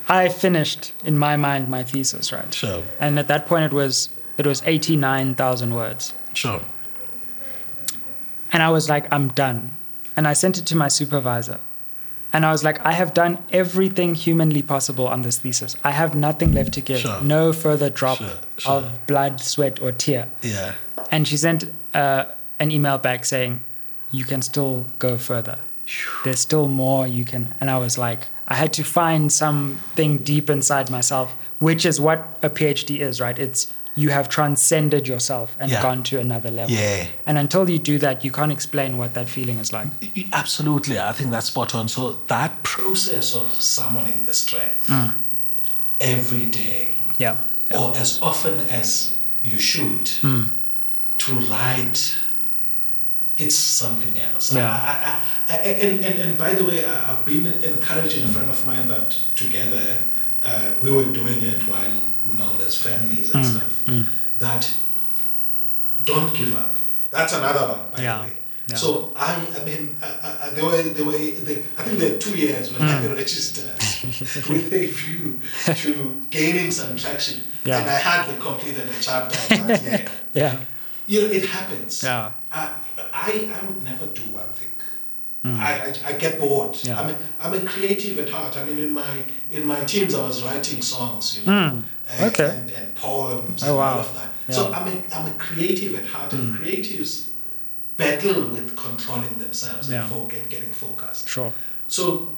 [0.08, 2.52] I finished in my mind my thesis, right?
[2.54, 2.82] Sure.
[3.00, 4.08] And at that point it was
[4.38, 6.14] it was eighty nine thousand words.
[6.32, 6.62] Sure.
[8.50, 9.60] And I was like, I'm done.
[10.16, 11.58] And I sent it to my supervisor.
[12.32, 15.76] And I was like, I have done everything humanly possible on this thesis.
[15.82, 16.98] I have nothing left to give.
[17.00, 17.20] Sure.
[17.22, 18.72] No further drop Sure, sure.
[18.72, 20.28] of blood, sweat, or tear.
[20.42, 20.74] Yeah.
[21.10, 21.64] And she sent
[21.94, 22.24] uh,
[22.58, 23.60] an email back saying,
[24.10, 25.58] You can still go further.
[26.24, 27.54] There's still more you can.
[27.60, 32.26] And I was like, I had to find something deep inside myself, which is what
[32.42, 33.38] a PhD is, right?
[33.38, 35.82] It's you have transcended yourself and Yeah.
[35.82, 36.74] gone to another level.
[36.74, 37.06] Yeah.
[37.26, 39.88] And until you do that, you can't explain what that feeling is like.
[40.32, 40.98] Absolutely.
[40.98, 41.88] I think that's spot on.
[41.88, 45.12] So that process of summoning the strength mm.
[46.00, 46.88] every day
[47.18, 47.36] Yeah.
[47.74, 50.50] or as often as you should mm.
[51.18, 52.18] to light
[53.38, 54.52] it's something else.
[54.52, 54.68] Yeah.
[54.68, 58.66] I, I, I, and, and, and by the way, I've been encouraging a friend of
[58.66, 59.98] mine that together
[60.48, 61.90] uh, we were doing it while,
[62.28, 64.04] you know, there's families and mm, stuff, mm.
[64.38, 64.62] that
[66.04, 66.74] don't give up.
[67.10, 68.16] That's another one, by Yeah.
[68.18, 68.32] the way.
[68.68, 68.76] Yeah.
[68.76, 70.06] So I, I mean, I,
[70.44, 73.16] I, there were, there were, there, I think there are two years when I mm.
[73.22, 73.78] registered
[74.48, 75.40] with a view
[75.82, 77.78] to gaining some traction, Yeah.
[77.80, 80.04] and I hardly completed the chapter that year.
[80.34, 80.60] Yeah.
[81.06, 82.02] You know, it happens.
[82.04, 82.32] Yeah.
[82.52, 82.74] I,
[83.12, 84.68] I, I would never do one thing.
[85.44, 86.76] I, I, I get bored.
[86.82, 87.00] Yeah.
[87.00, 88.56] I'm, a, I'm a creative at heart.
[88.58, 92.22] I mean, in my in my teens, I was writing songs, you know, Hmm.
[92.24, 92.50] Okay.
[92.50, 93.92] and, and poems Oh, and wow.
[93.94, 94.54] all of that.
[94.54, 94.68] So Yeah.
[94.68, 94.88] Hmm.
[94.88, 97.28] I'm a, I'm a creative at heart, and creatives
[97.96, 100.02] battle with controlling themselves Yeah.
[100.02, 101.28] and, fo- and getting focused.
[101.28, 101.52] Sure.
[101.86, 102.32] So,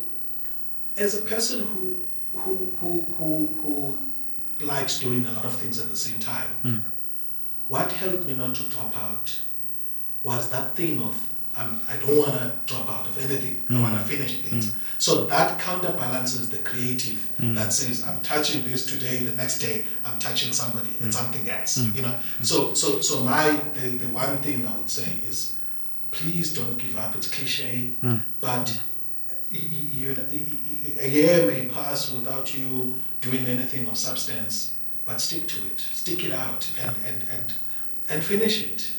[0.96, 1.96] as a person who
[2.38, 6.82] who who who who likes doing a lot of things at the same time, Mm.
[7.68, 9.40] what helped me not to drop out
[10.22, 11.16] was that thing of
[11.56, 13.62] um, I don't want to drop out of anything.
[13.70, 14.06] I want to mm.
[14.06, 14.70] finish things.
[14.70, 14.74] Mm.
[14.98, 17.54] So that counterbalances the creative mm.
[17.56, 21.78] that says I'm touching this today, the next day I'm touching somebody and something else.
[21.78, 22.14] You know.
[22.42, 25.56] So so so my the, the one thing I would say is
[26.10, 27.16] please don't give up.
[27.16, 27.92] It's cliche,
[28.40, 28.80] but
[29.50, 34.76] you know, y- y- a year may pass without you doing anything of substance,
[35.06, 35.80] but stick to it.
[35.80, 37.54] Stick it out and and and,
[38.08, 38.92] and finish it.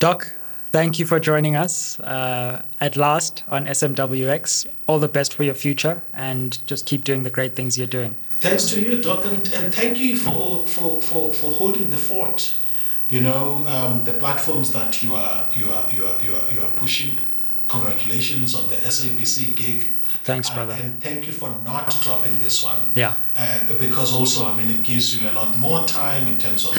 [0.00, 0.32] Doc,
[0.72, 4.66] thank you for joining us uh, at last on SMWX.
[4.86, 8.16] All the best for your future and just keep doing the great things you're doing.
[8.40, 12.56] Thanks to you, Doc, and, and thank you for, for, for, for holding the fort.
[13.10, 16.60] You know, um, the platforms that you are you are you are you are, you
[16.62, 17.18] are pushing.
[17.68, 19.86] Congratulations on the SABC gig.
[20.24, 20.78] Thanks, Uh, brother.
[20.80, 22.78] and thank you for not dropping this one.
[22.94, 23.14] Yeah.
[23.36, 26.74] Uh, because also, I mean, it gives you a lot more time in terms of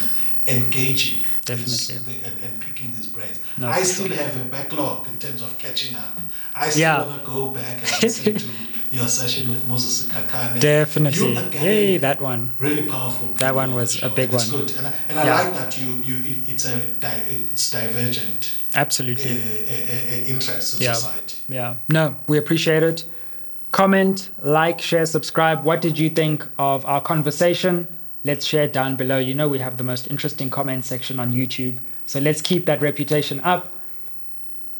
[0.47, 1.97] engaging Definitely.
[2.13, 3.39] the- and, and picking these brains.
[3.57, 4.15] No, I still sure.
[4.17, 6.17] have a backlog in terms of catching up.
[6.55, 7.05] I still Yeah.
[7.05, 8.45] want to go back and listen to
[8.91, 10.59] your session with Moses Kakane.
[10.59, 11.33] Definitely.
[11.59, 12.53] Yay, that one.
[12.59, 13.27] Really powerful.
[13.37, 14.61] That one was a big and it's one.
[14.65, 14.75] Good.
[14.77, 15.41] And I, and I Yeah.
[15.41, 19.31] like that you, you it, it's a di- it's divergent uh, Absolutely.
[19.31, 20.93] uh, uh, interests in Yeah.
[20.93, 21.37] society.
[21.49, 21.75] Yeah.
[21.89, 23.05] No, we appreciate it.
[23.71, 25.63] Comment, like, share, subscribe.
[25.63, 27.87] What did you think of our conversation?
[28.23, 29.17] Let's share it down below.
[29.17, 31.77] You know, we have the most interesting comment section on YouTube.
[32.05, 33.73] So let's keep that reputation up.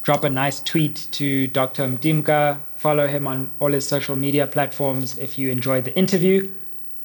[0.04, 1.88] Drop a nice tweet to Dr.
[1.88, 2.62] Mtimka.
[2.76, 6.52] Follow him on all his social media platforms if you enjoyed the interview.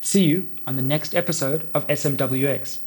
[0.01, 2.79] See you on the next episode of SMWX.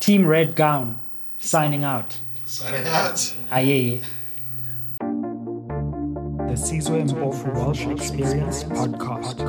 [0.00, 0.98] Team Red Gown
[1.38, 2.18] signing out.
[2.44, 3.34] Signing out.
[3.50, 4.00] Aye.
[6.46, 9.40] The Sizwe Mpofu Walsh Experience Podcast.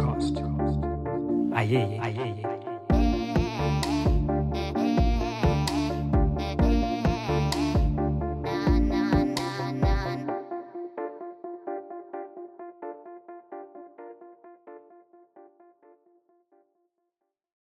[1.53, 1.99] Aye.
[2.01, 2.36] Aye.